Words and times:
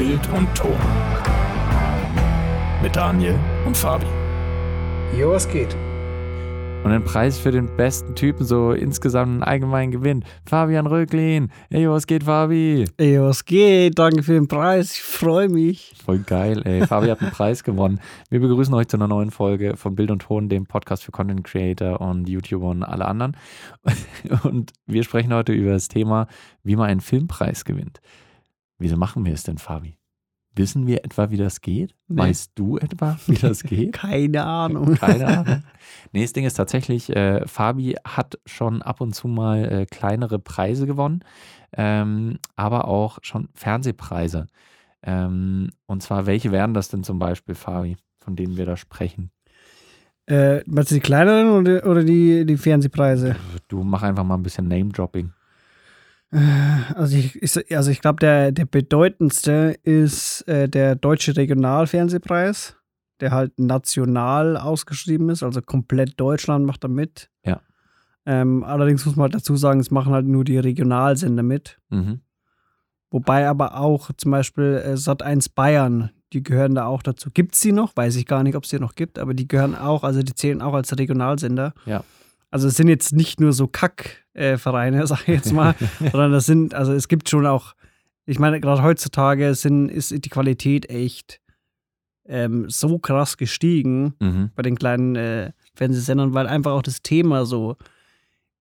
Bild 0.00 0.26
und 0.30 0.48
Ton. 0.54 0.72
Mit 2.82 2.96
Daniel 2.96 3.38
und 3.66 3.76
Fabi. 3.76 4.06
Jo, 5.14 5.32
was 5.32 5.46
geht? 5.46 5.76
Und 6.82 6.90
den 6.90 7.04
Preis 7.04 7.38
für 7.38 7.50
den 7.50 7.76
besten 7.76 8.14
Typen, 8.14 8.46
so 8.46 8.72
insgesamt 8.72 9.30
einen 9.30 9.42
allgemeinen 9.42 9.92
Gewinn. 9.92 10.24
Fabian 10.46 10.86
Röcklin. 10.86 11.50
Ey, 11.68 11.86
was 11.86 12.06
geht, 12.06 12.24
Fabi? 12.24 12.86
Ey, 12.96 13.20
was 13.20 13.44
geht? 13.44 13.98
Danke 13.98 14.22
für 14.22 14.32
den 14.32 14.48
Preis. 14.48 14.94
Ich 14.94 15.02
freue 15.02 15.50
mich. 15.50 15.92
Voll 16.02 16.20
geil, 16.20 16.62
ey. 16.64 16.86
Fabi 16.86 17.08
hat 17.08 17.20
einen 17.20 17.32
Preis 17.32 17.62
gewonnen. 17.62 18.00
Wir 18.30 18.40
begrüßen 18.40 18.72
euch 18.72 18.88
zu 18.88 18.96
einer 18.96 19.06
neuen 19.06 19.30
Folge 19.30 19.76
von 19.76 19.96
Bild 19.96 20.10
und 20.10 20.22
Ton, 20.22 20.48
dem 20.48 20.64
Podcast 20.64 21.04
für 21.04 21.12
Content 21.12 21.44
Creator 21.44 22.00
und 22.00 22.26
YouTuber 22.26 22.68
und 22.68 22.84
alle 22.84 23.04
anderen. 23.04 23.36
Und 24.44 24.72
wir 24.86 25.02
sprechen 25.02 25.34
heute 25.34 25.52
über 25.52 25.72
das 25.72 25.88
Thema, 25.88 26.26
wie 26.62 26.76
man 26.76 26.88
einen 26.88 27.02
Filmpreis 27.02 27.66
gewinnt. 27.66 28.00
Wieso 28.80 28.96
machen 28.96 29.26
wir 29.26 29.34
es 29.34 29.42
denn, 29.42 29.58
Fabi? 29.58 29.99
Wissen 30.56 30.86
wir 30.86 31.04
etwa, 31.04 31.30
wie 31.30 31.36
das 31.36 31.60
geht? 31.60 31.94
Nee. 32.08 32.22
Weißt 32.22 32.52
du 32.56 32.76
etwa, 32.78 33.18
wie 33.26 33.34
das 33.34 33.62
geht? 33.64 33.92
Keine 33.92 34.44
Ahnung. 34.44 34.94
Keine 34.96 35.26
Ahnung. 35.26 35.62
Nee, 36.12 36.22
das 36.22 36.32
Ding 36.32 36.44
ist 36.44 36.54
tatsächlich, 36.54 37.14
äh, 37.14 37.46
Fabi 37.46 37.96
hat 38.04 38.38
schon 38.46 38.82
ab 38.82 39.00
und 39.00 39.14
zu 39.14 39.28
mal 39.28 39.64
äh, 39.64 39.86
kleinere 39.86 40.38
Preise 40.38 40.86
gewonnen, 40.86 41.20
ähm, 41.76 42.38
aber 42.56 42.88
auch 42.88 43.18
schon 43.22 43.48
Fernsehpreise. 43.54 44.46
Ähm, 45.02 45.70
und 45.86 46.02
zwar, 46.02 46.26
welche 46.26 46.50
wären 46.50 46.74
das 46.74 46.88
denn 46.88 47.04
zum 47.04 47.18
Beispiel, 47.18 47.54
Fabi, 47.54 47.96
von 48.18 48.34
denen 48.36 48.56
wir 48.56 48.66
da 48.66 48.76
sprechen? 48.76 49.30
Äh, 50.26 50.62
meinst 50.66 50.90
du 50.90 50.96
die 50.96 51.00
kleineren 51.00 51.48
oder, 51.48 51.86
oder 51.86 52.04
die, 52.04 52.44
die 52.44 52.56
Fernsehpreise? 52.56 53.36
Du 53.68 53.82
mach 53.82 54.02
einfach 54.02 54.24
mal 54.24 54.36
ein 54.36 54.42
bisschen 54.42 54.68
Name-Dropping. 54.68 55.32
Also 56.32 57.16
ich, 57.16 57.42
ich, 57.42 57.76
also 57.76 57.90
ich 57.90 58.00
glaube, 58.00 58.20
der, 58.20 58.52
der 58.52 58.64
bedeutendste 58.64 59.76
ist 59.82 60.46
äh, 60.46 60.68
der 60.68 60.94
Deutsche 60.94 61.36
Regionalfernsehpreis, 61.36 62.76
der 63.18 63.32
halt 63.32 63.58
national 63.58 64.56
ausgeschrieben 64.56 65.28
ist, 65.30 65.42
also 65.42 65.60
komplett 65.60 66.20
Deutschland 66.20 66.66
macht 66.66 66.84
da 66.84 66.88
mit. 66.88 67.30
Ja. 67.44 67.60
Ähm, 68.26 68.62
allerdings 68.62 69.04
muss 69.06 69.16
man 69.16 69.24
halt 69.24 69.34
dazu 69.34 69.56
sagen, 69.56 69.80
es 69.80 69.90
machen 69.90 70.12
halt 70.12 70.26
nur 70.26 70.44
die 70.44 70.58
Regionalsender 70.58 71.42
mit. 71.42 71.80
Mhm. 71.88 72.20
Wobei 73.10 73.48
aber 73.48 73.80
auch 73.80 74.10
zum 74.16 74.30
Beispiel 74.30 74.80
äh, 74.84 74.92
Sat1 74.92 75.50
Bayern, 75.54 76.10
die 76.32 76.44
gehören 76.44 76.76
da 76.76 76.86
auch 76.86 77.02
dazu. 77.02 77.30
Gibt 77.32 77.54
es 77.54 77.60
die 77.60 77.72
noch? 77.72 77.96
Weiß 77.96 78.14
ich 78.14 78.26
gar 78.26 78.44
nicht, 78.44 78.54
ob 78.54 78.64
es 78.64 78.70
die 78.70 78.78
noch 78.78 78.94
gibt, 78.94 79.18
aber 79.18 79.34
die 79.34 79.48
gehören 79.48 79.74
auch, 79.74 80.04
also 80.04 80.22
die 80.22 80.34
zählen 80.34 80.62
auch 80.62 80.74
als 80.74 80.96
Regionalsender. 80.96 81.74
Ja. 81.86 82.04
Also 82.52 82.68
es 82.68 82.76
sind 82.76 82.86
jetzt 82.88 83.12
nicht 83.12 83.40
nur 83.40 83.52
so 83.52 83.66
Kackvereine, 84.40 85.06
sag 85.06 85.22
ich 85.22 85.28
jetzt 85.34 85.52
mal, 85.52 85.74
sondern 85.98 86.32
das 86.32 86.46
sind, 86.46 86.74
also 86.74 86.92
es 86.92 87.08
gibt 87.08 87.28
schon 87.28 87.46
auch, 87.46 87.74
ich 88.26 88.38
meine, 88.38 88.60
gerade 88.60 88.82
heutzutage 88.82 89.54
sind, 89.54 89.88
ist 89.88 90.10
die 90.24 90.28
Qualität 90.30 90.88
echt 90.88 91.40
ähm, 92.26 92.68
so 92.70 92.98
krass 92.98 93.36
gestiegen 93.36 94.14
Mhm. 94.20 94.50
bei 94.54 94.62
den 94.62 94.76
kleinen 94.76 95.16
äh, 95.16 95.52
Fernsehsendern, 95.74 96.32
weil 96.34 96.46
einfach 96.46 96.72
auch 96.72 96.82
das 96.82 97.02
Thema 97.02 97.44
so 97.44 97.76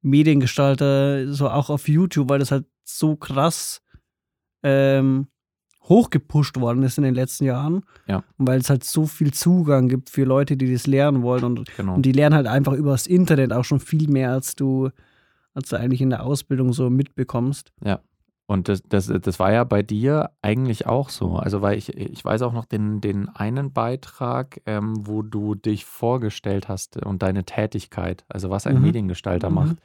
Mediengestalter, 0.02 1.32
so 1.34 1.50
auch 1.50 1.70
auf 1.70 1.88
YouTube, 1.88 2.30
weil 2.30 2.40
das 2.40 2.52
halt 2.52 2.66
so 2.84 3.16
krass 3.16 3.82
ähm, 4.64 5.28
hochgepusht 5.84 6.58
worden 6.60 6.84
ist 6.84 6.98
in 6.98 7.04
den 7.04 7.16
letzten 7.16 7.46
Jahren. 7.46 7.84
Ja. 8.08 8.24
Und 8.38 8.48
weil 8.48 8.60
es 8.60 8.70
halt 8.70 8.84
so 8.84 9.06
viel 9.06 9.34
Zugang 9.34 9.88
gibt 9.90 10.10
für 10.10 10.24
Leute, 10.24 10.56
die 10.58 10.72
das 10.72 10.88
lernen 10.88 11.22
wollen. 11.22 11.44
Und, 11.44 11.76
Genau. 11.78 11.96
und 11.96 12.04
die 12.04 12.12
lernen 12.12 12.36
halt 12.36 12.48
einfach 12.48 12.74
übers 12.74 13.08
Internet 13.08 13.52
auch 13.54 13.66
schon 13.66 13.80
viel 13.80 14.08
mehr, 14.10 14.32
als 14.32 14.56
du, 14.56 14.90
als 15.54 15.70
du 15.70 15.78
eigentlich 15.78 16.02
in 16.02 16.10
der 16.10 16.24
Ausbildung 16.26 16.74
so 16.74 16.90
mitbekommst. 16.90 17.72
Und 18.48 18.68
das, 18.68 18.82
das, 18.82 19.06
das 19.22 19.38
war 19.38 19.54
ja 19.54 19.64
bei 19.64 19.84
dir 19.84 20.32
eigentlich 20.42 20.88
auch 20.88 21.10
so. 21.10 21.36
Also, 21.36 21.62
weil 21.62 21.78
ich, 21.78 21.96
ich 21.96 22.26
weiß 22.26 22.42
auch 22.42 22.52
noch 22.52 22.66
den, 22.66 23.00
den 23.00 23.30
einen 23.30 23.74
Beitrag, 23.74 24.60
ähm, 24.66 24.96
wo 25.06 25.22
du 25.22 25.54
dich 25.54 25.86
vorgestellt 25.86 26.68
hast 26.68 26.98
und 26.98 27.22
deine 27.22 27.44
Tätigkeit, 27.44 28.26
also 28.28 28.50
was 28.50 28.66
ein 28.66 28.78
Mhm. 28.78 28.82
Mediengestalter 28.82 29.50
Mhm. 29.52 29.56
macht. 29.56 29.78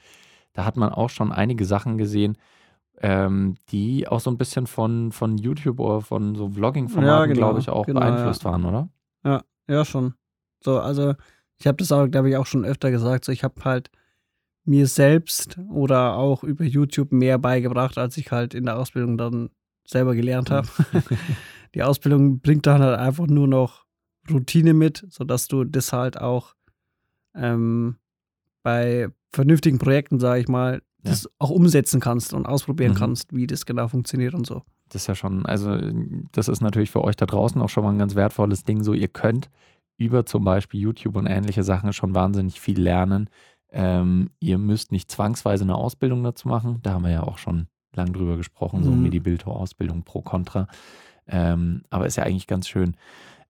Da 0.55 0.65
hat 0.65 0.79
man 0.79 0.89
auch 0.89 1.11
schon 1.11 1.31
einige 1.31 1.67
Sachen 1.67 1.99
gesehen, 1.99 2.39
ähm, 3.03 3.57
die 3.71 4.09
auch 4.09 4.21
so 4.21 4.31
ein 4.31 4.39
bisschen 4.39 4.67
von, 4.67 5.13
von 5.13 5.37
YouTube 5.37 5.79
oder 5.79 6.01
von 6.01 6.35
so 6.35 6.49
Vlogging-Formaten, 6.49 7.07
Ja, 7.07 7.27
genau, 7.27 7.37
glaube 7.37 7.59
ich, 7.59 7.69
auch 7.69 7.85
genau, 7.85 8.01
beeinflusst 8.01 8.47
waren, 8.47 8.65
oder? 8.65 8.89
Ja, 9.69 9.85
schon. 9.85 10.15
So, 10.63 10.81
also 10.81 11.15
ich 11.59 11.67
habe 11.67 11.77
das 11.77 11.91
auch, 11.93 12.07
glaube 12.07 12.31
ich, 12.31 12.37
auch 12.37 12.47
schon 12.47 12.65
öfter 12.65 12.91
gesagt. 12.91 13.25
So, 13.25 13.33
ich 13.33 13.45
habe 13.45 13.63
halt 13.65 13.91
mir 14.65 14.87
selbst 14.87 15.59
oder 15.71 16.17
auch 16.17 16.43
über 16.45 16.65
YouTube 16.65 17.13
mehr 17.13 17.39
beigebracht, 17.39 17.99
als 17.99 18.17
ich 18.17 18.31
halt 18.33 18.55
in 18.55 18.65
der 18.65 18.79
Ausbildung 18.79 19.19
dann 19.19 19.51
selber 19.87 20.15
gelernt 20.15 20.51
habe. 20.51 20.69
Die 21.75 21.83
Ausbildung 21.83 22.41
bringt 22.41 22.67
dann 22.67 22.81
halt 22.83 22.99
einfach 22.99 23.27
nur 23.27 23.47
noch 23.49 23.85
Routine 24.31 24.73
mit, 24.73 25.05
sodass 25.11 25.49
du 25.49 25.65
das 25.65 25.93
halt 25.93 26.19
auch 26.21 26.55
ähm, 27.35 27.97
bei 28.63 29.09
vernünftigen 29.33 29.79
Projekten, 29.79 30.19
sage 30.21 30.41
ich 30.41 30.49
mal, 30.49 30.75
Ja. 31.03 31.11
das 31.11 31.29
auch 31.39 31.51
umsetzen 31.51 32.01
kannst 32.01 32.33
und 32.33 32.47
ausprobieren 32.47 32.93
Mhm. 32.93 32.97
kannst, 32.97 33.35
wie 33.35 33.47
das 33.47 33.67
genau 33.67 33.89
funktioniert 33.89 34.35
und 34.35 34.47
so. 34.47 34.63
Das 34.89 35.03
ist 35.03 35.07
ja 35.09 35.15
schon, 35.15 35.45
also 35.45 35.77
das 36.33 36.49
ist 36.49 36.61
natürlich 36.61 36.91
für 36.91 37.03
euch 37.03 37.17
da 37.17 37.27
draußen 37.27 37.61
auch 37.61 37.69
schon 37.69 37.85
mal 37.85 37.91
ein 37.93 37.99
ganz 37.99 38.15
wertvolles 38.15 38.65
Ding. 38.65 38.83
So, 38.83 38.93
ihr 38.95 39.09
könnt 39.09 39.51
über 39.97 40.25
zum 40.27 40.45
Beispiel 40.45 40.81
YouTube 40.81 41.17
und 41.17 41.27
ähnliche 41.27 41.63
Sachen 41.63 41.93
schon 41.93 42.15
wahnsinnig 42.15 42.61
viel 42.61 42.81
lernen. 42.81 43.29
Ähm, 43.77 44.31
ihr 44.39 44.59
müsst 44.59 44.93
nicht 44.93 45.11
zwangsweise 45.11 45.65
eine 45.65 45.75
Ausbildung 45.75 46.23
dazu 46.23 46.47
machen. 46.49 46.79
Da 46.83 46.93
haben 46.93 47.03
wir 47.05 47.11
ja 47.11 47.25
auch 47.25 47.39
schon 47.39 47.67
lang 47.95 48.13
drüber 48.13 48.37
gesprochen, 48.37 48.83
so 48.85 48.91
Mhm. 48.93 49.03
Medi-Bildhauer-Ausbildung 49.03 50.05
pro 50.05 50.23
Contra. 50.23 50.69
Ähm, 51.27 51.83
aber 51.91 52.07
ist 52.07 52.17
ja 52.17 52.23
eigentlich 52.25 52.47
ganz 52.47 52.69
schön. 52.69 52.97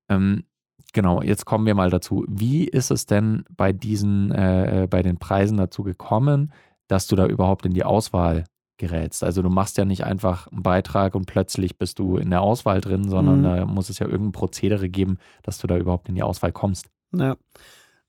Ähm, 0.09 0.45
genau, 0.93 1.21
jetzt 1.23 1.45
kommen 1.45 1.67
wir 1.67 1.75
mal 1.75 1.91
dazu. 1.91 2.25
Wie 2.29 2.65
ist 2.65 2.91
es 2.91 3.05
denn 3.07 3.45
bei 3.55 3.73
diesen, 3.73 4.31
äh, 4.33 4.87
bei 4.89 5.03
den 5.03 5.19
Preisen 5.19 5.57
dazu 5.59 5.83
gekommen, 5.83 6.53
dass 6.89 7.07
du 7.07 7.17
da 7.17 7.27
überhaupt 7.27 7.67
in 7.67 7.75
die 7.75 7.85
Auswahl 7.85 8.45
gerätst? 8.79 9.25
Also 9.25 9.43
du 9.43 9.51
machst 9.51 9.77
ja 9.79 9.85
nicht 9.85 10.05
einfach 10.05 10.47
einen 10.49 10.63
Beitrag 10.63 11.15
und 11.15 11.27
plötzlich 11.27 11.77
bist 11.79 11.99
du 11.99 12.17
in 12.17 12.31
der 12.31 12.41
Auswahl 12.43 12.81
drin, 12.81 13.09
sondern 13.09 13.41
Mhm. 13.41 13.43
da 13.45 13.67
muss 13.67 13.89
es 13.91 13.99
ja 13.99 14.07
irgendein 14.07 14.33
Prozedere 14.33 14.89
geben, 14.89 15.19
dass 15.43 15.59
du 15.59 15.67
da 15.67 15.77
überhaupt 15.77 16.09
in 16.09 16.15
die 16.15 16.23
Auswahl 16.23 16.53
kommst. 16.53 16.89
Ja. 17.15 17.37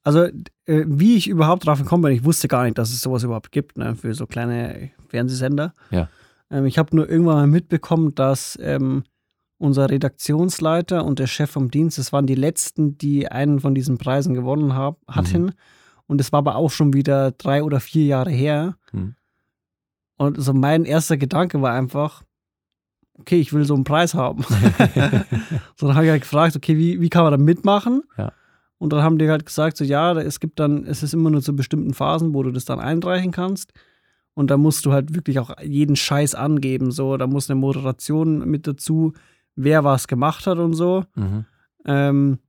Also, 0.06 0.26
äh, 0.66 0.86
wie 0.86 1.18
ich 1.18 1.28
überhaupt 1.28 1.66
drauf 1.66 1.80
gekommen 1.80 2.04
bin, 2.04 2.12
ich 2.12 2.24
wusste 2.24 2.48
gar 2.48 2.64
nicht, 2.64 2.78
dass 2.78 2.92
es 2.92 3.02
sowas 3.02 3.24
überhaupt 3.24 3.52
gibt, 3.52 3.76
ne, 3.78 3.96
für 3.96 4.14
so 4.14 4.28
kleine 4.28 4.92
Fernsehsender. 5.08 5.74
Ja. 5.90 6.10
Ähm, 6.52 6.68
ich 6.68 6.78
habe 6.78 6.96
nur 6.96 7.10
irgendwann 7.10 7.36
mal 7.36 7.48
mitbekommen, 7.48 8.14
dass 8.14 8.56
ähm, 8.62 9.04
unser 9.58 9.90
Redaktionsleiter 9.90 11.04
und 11.04 11.18
der 11.18 11.26
Chef 11.26 11.50
vom 11.50 11.72
Dienst, 11.72 11.98
das 11.98 12.14
waren 12.14 12.28
die 12.28 12.36
letzten, 12.36 13.00
die 13.00 13.28
einen 13.32 13.60
von 13.60 13.74
diesen 13.74 13.98
Preisen 13.98 14.36
gewonnen 14.36 14.76
hab, 14.76 15.00
hatten. 15.08 15.54
Und 16.06 16.22
es 16.22 16.32
war 16.32 16.38
aber 16.38 16.56
auch 16.56 16.70
schon 16.70 16.94
wieder 16.94 17.32
drei 17.32 17.64
oder 17.64 17.80
vier 17.80 18.06
Jahre 18.06 18.30
her. 18.30 18.78
Mhm. 18.92 19.16
Und 20.18 20.40
so 20.40 20.54
mein 20.54 20.86
erster 20.86 21.18
Gedanke 21.18 21.64
war 21.64 21.74
einfach, 21.74 22.22
okay, 23.14 23.40
ich 23.40 23.54
will 23.54 23.66
so 23.66 23.74
einen 23.74 23.86
Preis 23.86 24.14
haben. 24.14 24.44
so, 25.78 25.88
dann 25.88 25.96
habe 25.96 26.06
ich 26.06 26.12
halt 26.12 26.22
gefragt, 26.22 26.56
okay, 26.56 26.78
wie, 26.78 27.02
wie 27.02 27.10
kann 27.10 27.24
man 27.24 27.32
da 27.32 27.38
mitmachen? 27.38 28.04
Ja. 28.20 28.34
Und 28.78 28.92
dann 28.92 29.04
haben 29.04 29.18
die 29.18 29.30
halt 29.30 29.46
gesagt, 29.46 29.78
so 29.78 29.84
ja, 29.84 30.14
es 30.14 30.40
gibt 30.40 30.60
dann, 30.60 30.86
es 30.86 31.02
ist 31.02 31.14
immer 31.14 31.30
nur 31.30 31.42
zu 31.42 31.56
bestimmten 31.56 31.94
Phasen, 31.94 32.34
wo 32.34 32.44
du 32.44 32.52
das 32.52 32.66
dann 32.66 32.80
einreichen 32.80 33.32
kannst. 33.32 33.72
Und 34.34 34.52
da 34.52 34.58
musst 34.58 34.86
du 34.86 34.92
halt 34.92 35.16
wirklich 35.16 35.40
auch 35.40 35.52
jeden 35.62 35.96
Scheiß 35.96 36.36
angeben. 36.36 36.92
So, 36.92 37.16
da 37.16 37.26
muss 37.26 37.50
eine 37.50 37.60
Moderation 37.60 38.50
mit 38.50 38.68
dazu, 38.68 39.14
wer 39.56 39.84
was 39.84 40.08
gemacht 40.08 40.46
hat 40.46 40.58
und 40.58 40.74
so. 40.74 41.06
Mhm. 41.16 41.46
Ähm, 41.86 42.40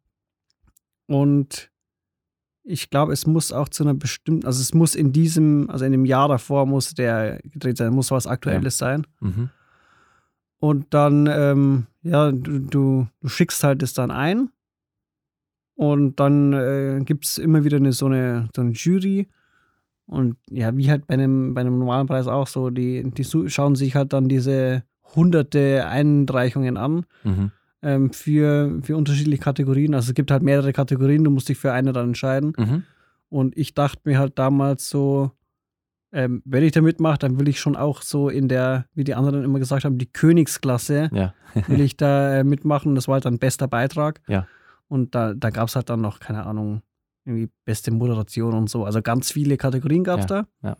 und 1.07 1.71
ich 2.65 2.91
glaube, 2.91 3.13
es 3.13 3.27
muss 3.27 3.53
auch 3.53 3.69
zu 3.69 3.85
einer 3.85 3.95
bestimmten, 3.95 4.45
also 4.45 4.61
es 4.61 4.75
muss 4.75 4.97
in 4.97 5.13
diesem, 5.13 5.71
also 5.71 5.85
in 5.85 5.93
dem 5.93 6.05
Jahr 6.05 6.29
davor 6.29 6.67
muss 6.67 6.95
der 6.95 7.39
gedreht 7.45 7.77
sein, 7.77 7.93
muss 7.93 8.11
was 8.11 8.27
Aktuelles 8.27 8.79
sein. 8.79 9.07
Mhm. 9.21 9.51
Und 10.59 10.87
dann, 10.93 11.29
ähm, 11.29 11.87
ja, 12.03 12.33
du, 12.33 12.59
du, 12.59 13.07
du 13.21 13.29
schickst 13.29 13.63
halt 13.63 13.83
das 13.83 13.93
dann 13.93 14.11
ein. 14.11 14.51
Und 15.77 16.19
dann 16.21 16.53
äh, 16.53 17.01
gibt 17.05 17.25
es 17.27 17.39
immer 17.39 17.63
wieder 17.65 17.77
eine, 17.77 17.93
so, 17.93 18.07
eine, 18.07 18.49
so 18.57 18.63
eine 18.63 18.73
Jury. 18.73 19.29
Und 20.07 20.37
ja, 20.51 20.77
wie 20.77 20.91
halt 20.91 21.07
bei 21.07 21.15
einem, 21.15 21.53
bei 21.55 21.61
einem 21.61 21.79
normalen 21.79 22.07
Preis 22.07 22.27
auch 22.27 22.47
so, 22.47 22.71
die, 22.71 23.03
die 23.11 23.25
schauen 23.25 23.75
sich 23.75 23.95
halt 23.95 24.13
dann 24.13 24.29
diese 24.29 24.83
hunderte 25.15 25.87
Einreichungen 25.87 26.77
an 26.77 27.05
Mhm. 27.25 27.51
ähm, 27.83 28.13
für, 28.13 28.79
für 28.83 28.97
unterschiedliche 28.97 29.43
Kategorien. 29.43 29.95
Also 29.95 30.11
es 30.11 30.15
gibt 30.15 30.31
halt 30.31 30.43
mehrere 30.43 30.73
Kategorien, 30.73 31.25
du 31.25 31.31
musst 31.31 31.49
dich 31.49 31.59
für 31.59 31.73
eine 31.73 31.93
dann 31.93 32.09
entscheiden. 32.09 32.53
Mhm. 32.57 32.83
Und 33.29 33.57
ich 33.59 33.75
dachte 33.75 34.01
mir 34.05 34.19
halt 34.19 34.39
damals 34.39 34.89
so, 34.89 35.33
ähm, 36.13 36.41
wenn 36.45 36.63
ich 36.63 36.73
da 36.73 36.81
mitmache, 36.81 37.19
dann 37.19 37.39
will 37.39 37.49
ich 37.49 37.59
schon 37.61 37.77
auch 37.77 38.01
so 38.01 38.29
in 38.29 38.49
der, 38.49 38.87
wie 38.95 39.05
die 39.05 39.15
anderen 39.15 39.43
immer 39.45 39.59
gesagt 39.59 39.85
haben, 39.85 39.99
die 39.99 40.07
Königsklasse 40.07 41.11
Ja. 41.13 41.35
will 41.67 41.81
ich 41.81 41.97
da 41.97 42.37
äh, 42.39 42.45
mitmachen. 42.45 42.95
Das 42.95 43.09
war 43.09 43.15
halt 43.15 43.25
dann 43.27 43.39
bester 43.39 43.67
Beitrag. 43.69 44.21
Ja. 44.29 44.47
Und 44.89 45.15
da, 45.15 45.35
da 45.35 45.51
gab 45.51 45.69
es 45.69 45.77
halt 45.77 45.89
dann 45.91 46.01
noch, 46.01 46.21
keine 46.21 46.45
Ahnung, 46.47 46.83
irgendwie 47.25 47.49
beste 47.65 47.91
Moderation 47.91 48.55
und 48.55 48.71
so. 48.71 48.85
Also 48.85 49.03
ganz 49.03 49.33
viele 49.33 49.57
Kategorien 49.57 50.05
gab 50.05 50.21
es 50.21 50.27
Ja, 50.31 50.43
da. 50.63 50.69
ja. 50.69 50.77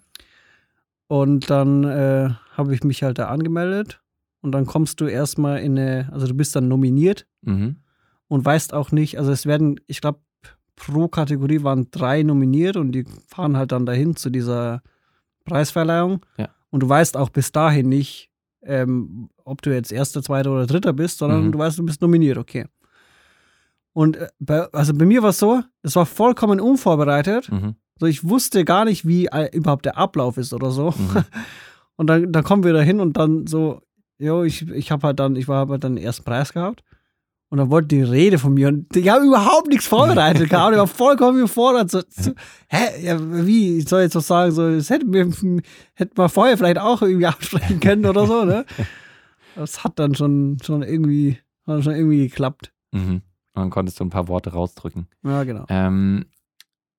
Und 1.09 1.51
dann 1.51 1.85
äh, 1.85 2.31
habe 2.57 2.75
ich 2.75 2.83
mich 2.83 3.03
halt 3.03 3.19
da 3.19 3.29
angemeldet. 3.29 4.01
und 4.43 4.53
dann 4.53 4.65
kommst 4.67 5.01
du 5.01 5.07
erstmal 5.07 5.59
in 5.61 5.77
eine, 5.77 6.09
also 6.13 6.27
du 6.29 6.35
bist 6.35 6.55
dann 6.55 6.69
nominiert 6.69 7.27
Mhm. 7.43 7.77
und 8.29 8.45
weißt 8.45 8.75
auch 8.75 8.93
nicht, 8.93 9.19
also 9.19 9.33
es 9.33 9.45
werden, 9.47 9.81
ich 9.89 10.01
glaube, 10.01 10.21
pro 10.77 11.09
Kategorie 11.09 11.63
waren 11.65 11.91
drei 11.91 12.23
nominiert 12.23 12.77
und 12.77 12.93
die 12.93 13.05
fahren 13.27 13.57
halt 13.57 13.73
dann 13.73 13.87
dahin 13.87 14.15
zu 14.15 14.31
dieser 14.31 14.83
Preisverleihung. 15.45 16.25
Ja. 16.39 16.49
Und 16.71 16.81
du 16.85 16.89
weißt 16.89 17.17
auch 17.17 17.31
bis 17.31 17.51
dahin 17.51 17.89
nicht, 17.89 18.31
ähm, 18.63 19.31
ob 19.45 19.63
du 19.63 19.73
jetzt 19.75 19.91
Erster, 19.93 20.23
Zweiter 20.23 20.53
oder 20.53 20.67
Dritter 20.67 20.93
bist, 20.93 21.19
sondern 21.19 21.47
Mhm. 21.47 21.53
du 21.53 21.59
weißt, 21.59 21.79
du 21.79 21.85
bist 21.87 22.01
nominiert, 22.03 22.37
okay. 22.39 22.67
Und 23.97 24.19
äh, 24.19 24.29
bei, 24.39 24.71
also 24.73 24.93
bei 24.93 25.07
mir 25.07 25.23
war 25.23 25.31
es 25.31 25.39
so, 25.39 25.63
das 25.81 25.97
war 25.97 26.05
vollkommen 26.05 26.61
unvorbereitet. 26.61 27.51
Mhm. 27.51 27.77
So, 27.99 28.05
ich 28.05 28.29
wusste 28.29 28.67
gar 28.67 28.85
nicht, 28.85 29.07
wie 29.07 29.25
äh, 29.25 29.49
überhaupt 29.57 29.87
der 29.87 29.97
Ablauf 29.97 30.37
ist 30.37 30.53
oder 30.53 30.71
so. 30.71 30.91
Mhm. 30.91 31.25
Und 31.97 32.09
dann, 32.09 32.31
dann 32.31 32.45
kommen 32.45 32.63
wir 32.63 32.75
da 32.75 32.81
hin 32.83 33.01
und 33.01 33.17
dann 33.17 33.47
so, 33.47 33.81
jo, 34.19 34.43
ich, 34.43 34.69
ich 34.69 34.91
habe 34.91 35.07
halt 35.07 35.19
dann, 35.19 35.35
ich 35.35 35.49
war 35.49 35.67
halt 35.67 35.83
dann 35.83 35.97
den 35.97 36.05
ersten 36.05 36.25
Preis 36.25 36.53
gehabt. 36.53 36.85
Und 37.49 37.57
dann 37.57 37.71
wollte 37.71 37.89
die 37.89 38.03
Rede 38.03 38.37
von 38.37 38.53
mir 38.53 38.69
und 38.69 38.95
die 38.95 39.11
haben 39.11 39.27
überhaupt 39.27 39.69
nichts 39.69 39.87
vorbereitet 39.87 40.51
gehabt. 40.51 40.73
Ich 40.75 40.79
war 40.79 40.87
vollkommen 40.87 41.39
überfordert. 41.39 41.91
So, 41.91 42.03
so, 42.11 42.33
hä, 42.69 43.03
ja, 43.03 43.17
wie, 43.47 43.79
ich 43.79 43.89
soll 43.89 44.03
jetzt 44.03 44.15
was 44.15 44.27
sagen, 44.27 44.53
so, 44.53 44.71
das 44.73 44.91
hätten 44.91 45.11
wir, 45.15 45.25
hätten 45.95 46.19
wir 46.19 46.29
vorher 46.29 46.59
vielleicht 46.59 46.79
auch 46.79 47.01
irgendwie 47.01 47.27
absprechen 47.35 47.81
können 47.81 48.05
oder 48.05 48.27
so, 48.27 48.45
ne? 48.45 48.67
Das 49.55 49.85
hat 49.85 49.99
dann 49.99 50.15
schon, 50.15 50.59
schon 50.63 50.83
irgendwie, 50.83 51.39
hat 51.67 51.83
schon 51.83 51.95
irgendwie 51.95 52.29
geklappt. 52.29 52.75
Mhm. 52.93 53.23
Und 53.57 53.63
dann 53.63 53.71
konntest 53.71 53.99
du 53.99 54.05
ein 54.05 54.11
paar 54.11 54.29
Worte 54.29 54.53
rausdrücken. 54.53 55.09
Ja, 55.25 55.43
genau. 55.45 55.65
Ähm, 55.69 56.27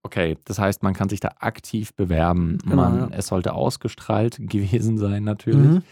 okay, 0.03 0.37
das 0.45 0.57
heißt, 0.59 0.81
man 0.83 0.93
kann 0.93 1.07
sich 1.07 1.19
da 1.19 1.29
aktiv 1.39 1.93
bewerben. 1.93 2.57
Genau, 2.63 2.75
man, 2.75 2.99
ja. 2.99 3.09
Es 3.11 3.27
sollte 3.27 3.53
ausgestrahlt 3.53 4.37
gewesen 4.39 4.97
sein, 4.97 5.23
natürlich. 5.23 5.71
Mhm. 5.71 5.83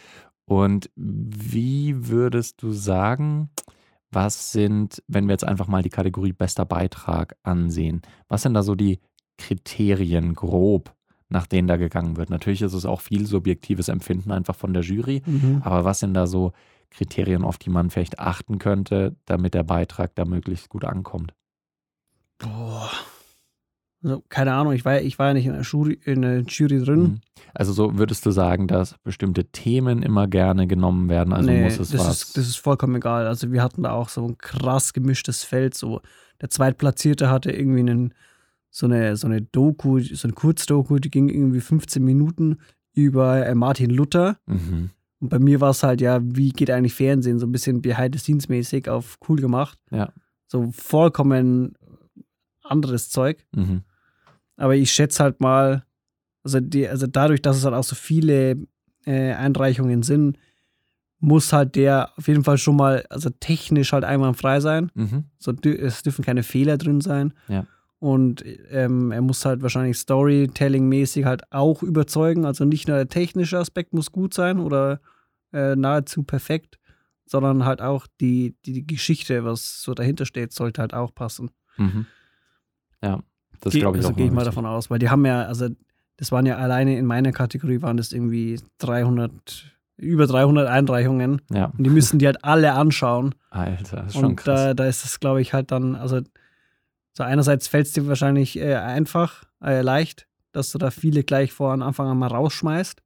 Und 0.47 0.89
wie 0.95 2.07
würdest 2.09 2.61
du 2.61 2.71
sagen, 2.71 3.49
was 4.11 4.51
sind, 4.51 5.01
wenn 5.07 5.27
wir 5.27 5.33
jetzt 5.33 5.43
einfach 5.47 5.67
mal 5.67 5.81
die 5.81 5.89
Kategorie 5.89 6.33
bester 6.33 6.65
Beitrag 6.65 7.35
ansehen, 7.43 8.01
was 8.27 8.41
sind 8.43 8.53
da 8.53 8.63
so 8.63 8.75
die 8.75 8.99
Kriterien 9.37 10.33
grob, 10.33 10.93
nach 11.29 11.47
denen 11.47 11.67
da 11.67 11.77
gegangen 11.77 12.17
wird? 12.17 12.29
Natürlich 12.29 12.61
ist 12.61 12.73
es 12.73 12.85
auch 12.85 13.01
viel 13.01 13.25
subjektives 13.25 13.87
Empfinden 13.89 14.31
einfach 14.31 14.55
von 14.55 14.73
der 14.73 14.83
Jury, 14.83 15.21
Mhm. 15.25 15.61
aber 15.63 15.83
was 15.85 15.99
sind 15.99 16.13
da 16.13 16.27
so 16.27 16.53
Kriterien, 16.89 17.43
auf 17.43 17.57
die 17.57 17.69
man 17.69 17.89
vielleicht 17.89 18.19
achten 18.19 18.59
könnte, 18.59 19.15
damit 19.25 19.53
der 19.53 19.63
Beitrag 19.63 20.15
da 20.15 20.25
möglichst 20.25 20.69
gut 20.69 20.85
ankommt? 20.85 21.33
Boah. 22.37 22.91
Also, 24.05 24.23
keine 24.29 24.53
Ahnung, 24.53 24.73
ich 24.73 24.85
war, 24.85 25.01
ich 25.01 25.17
war 25.17 25.29
ja 25.29 25.33
nicht 25.33 25.47
in 25.47 25.53
der 25.53 25.63
Jury, 25.63 25.99
in 26.05 26.21
der 26.21 26.41
Jury 26.41 26.79
drin. 26.83 27.01
Mhm. 27.01 27.21
Also 27.55 27.73
so 27.73 27.97
würdest 27.97 28.25
du 28.25 28.31
sagen, 28.31 28.67
dass 28.67 28.97
bestimmte 28.99 29.45
Themen 29.45 30.03
immer 30.03 30.27
gerne 30.27 30.67
genommen 30.67 31.09
werden? 31.09 31.33
Also 31.33 31.49
nee, 31.49 31.63
muss 31.63 31.79
es 31.79 31.89
das, 31.89 32.01
was. 32.01 32.21
ist, 32.21 32.37
das 32.37 32.47
ist 32.47 32.57
vollkommen 32.57 32.95
egal. 32.95 33.25
Also 33.25 33.51
wir 33.51 33.63
hatten 33.63 33.83
da 33.83 33.91
auch 33.91 34.09
so 34.09 34.27
ein 34.27 34.37
krass 34.37 34.93
gemischtes 34.93 35.43
Feld. 35.43 35.73
So 35.73 36.01
der 36.39 36.49
Zweitplatzierte 36.51 37.29
hatte 37.31 37.51
irgendwie 37.51 37.79
einen, 37.79 38.13
so, 38.69 38.85
eine, 38.85 39.15
so 39.15 39.25
eine 39.25 39.41
Doku, 39.41 39.99
so 39.99 40.27
eine 40.27 40.33
Kurzdoku, 40.33 40.99
die 40.99 41.09
ging 41.09 41.29
irgendwie 41.29 41.61
15 41.61 42.03
Minuten 42.03 42.59
über 42.93 43.45
äh, 43.45 43.55
Martin 43.55 43.89
Luther. 43.89 44.37
mhm. 44.45 44.91
Und 45.19 45.29
bei 45.29 45.39
mir 45.39 45.61
war 45.61 45.71
es 45.71 45.83
halt 45.83 46.01
ja, 46.01 46.19
wie 46.21 46.49
geht 46.49 46.69
eigentlich 46.69 46.93
Fernsehen? 46.93 47.39
So 47.39 47.45
ein 47.45 47.51
bisschen 47.51 47.81
behind-the-scenes-mäßig 47.81 48.89
auf 48.89 49.17
cool 49.27 49.39
gemacht. 49.39 49.79
Ja. 49.91 50.11
So 50.47 50.71
vollkommen 50.71 51.77
anderes 52.63 53.09
Zeug. 53.09 53.45
Mhm. 53.55 53.83
Aber 54.57 54.75
ich 54.75 54.91
schätze 54.91 55.23
halt 55.23 55.39
mal, 55.39 55.85
also, 56.43 56.59
die, 56.59 56.87
also 56.87 57.07
dadurch, 57.07 57.41
dass 57.41 57.57
es 57.57 57.65
halt 57.65 57.75
auch 57.75 57.83
so 57.83 57.95
viele 57.95 58.57
äh, 59.05 59.33
Einreichungen 59.33 60.03
sind, 60.03 60.37
muss 61.19 61.53
halt 61.53 61.75
der 61.75 62.11
auf 62.17 62.27
jeden 62.27 62.43
Fall 62.43 62.57
schon 62.57 62.75
mal, 62.75 63.05
also 63.09 63.29
technisch 63.29 63.93
halt 63.93 64.03
einwandfrei 64.03 64.59
sein. 64.59 64.91
Mhm. 64.93 65.25
So, 65.39 65.51
es 65.51 66.03
dürfen 66.03 66.23
keine 66.23 66.43
Fehler 66.43 66.77
drin 66.77 67.01
sein. 67.01 67.33
Ja. 67.47 67.65
Und 68.05 68.45
ähm, 68.69 69.11
er 69.11 69.23
muss 69.23 69.43
halt 69.45 69.63
wahrscheinlich 69.63 69.97
Storytelling-mäßig 69.97 71.25
halt 71.25 71.51
auch 71.51 71.81
überzeugen. 71.81 72.45
Also 72.45 72.63
nicht 72.63 72.87
nur 72.87 72.97
der 72.97 73.07
technische 73.07 73.57
Aspekt 73.57 73.95
muss 73.95 74.11
gut 74.11 74.35
sein 74.35 74.59
oder 74.59 74.99
äh, 75.51 75.75
nahezu 75.75 76.21
perfekt, 76.21 76.77
sondern 77.25 77.65
halt 77.65 77.81
auch 77.81 78.05
die, 78.21 78.55
die, 78.63 78.85
Geschichte, 78.85 79.43
was 79.43 79.81
so 79.81 79.95
dahinter 79.95 80.27
steht, 80.27 80.53
sollte 80.53 80.81
halt 80.81 80.93
auch 80.93 81.15
passen. 81.15 81.49
Mhm. 81.77 82.05
Ja, 83.01 83.23
das 83.61 83.73
glaube 83.73 83.97
ich 83.97 84.03
also 84.03 84.13
auch. 84.13 84.17
gehe 84.17 84.27
ich 84.27 84.31
mal 84.31 84.45
davon 84.45 84.67
aus, 84.67 84.91
weil 84.91 84.99
die 84.99 85.09
haben 85.09 85.25
ja, 85.25 85.41
also 85.41 85.69
das 86.17 86.31
waren 86.31 86.45
ja 86.45 86.57
alleine 86.57 86.99
in 86.99 87.07
meiner 87.07 87.31
Kategorie 87.31 87.81
waren 87.81 87.97
das 87.97 88.11
irgendwie 88.11 88.59
300, 88.77 89.31
über 89.97 90.27
300 90.27 90.67
Einreichungen 90.67 91.41
Ja, 91.49 91.73
und 91.75 91.83
die 91.83 91.89
müssen 91.89 92.19
die 92.19 92.27
halt 92.27 92.43
alle 92.43 92.73
anschauen 92.73 93.33
Alter, 93.49 93.95
das 93.95 94.07
ist 94.09 94.13
schon 94.13 94.25
und 94.25 94.35
krass. 94.35 94.61
da, 94.61 94.73
da 94.75 94.85
ist 94.85 95.05
es, 95.05 95.19
glaube 95.19 95.41
ich, 95.41 95.53
halt 95.53 95.71
dann, 95.71 95.95
also 95.95 96.21
so 97.17 97.23
einerseits 97.23 97.67
fällt 97.67 97.87
es 97.87 97.93
dir 97.93 98.07
wahrscheinlich 98.07 98.57
äh, 98.59 98.75
einfach, 98.75 99.43
äh, 99.63 99.81
leicht, 99.81 100.27
dass 100.51 100.71
du 100.71 100.77
da 100.77 100.91
viele 100.91 101.23
gleich 101.23 101.51
vor 101.51 101.71
Anfang 101.71 102.07
an 102.07 102.17
mal 102.17 102.27
rausschmeißt, 102.27 103.01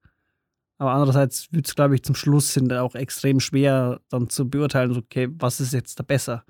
aber 0.78 0.92
andererseits 0.92 1.52
wird 1.52 1.68
es, 1.68 1.76
glaube 1.76 1.96
ich, 1.96 2.04
zum 2.04 2.16
Schluss 2.16 2.54
sind 2.54 2.72
auch 2.74 2.96
extrem 2.96 3.40
schwer 3.40 4.00
dann 4.10 4.30
zu 4.30 4.50
beurteilen, 4.50 4.94
so, 4.94 5.00
okay, 5.02 5.28
was 5.32 5.60
ist 5.60 5.74
jetzt 5.74 6.00
da 6.00 6.04
besser? 6.04 6.44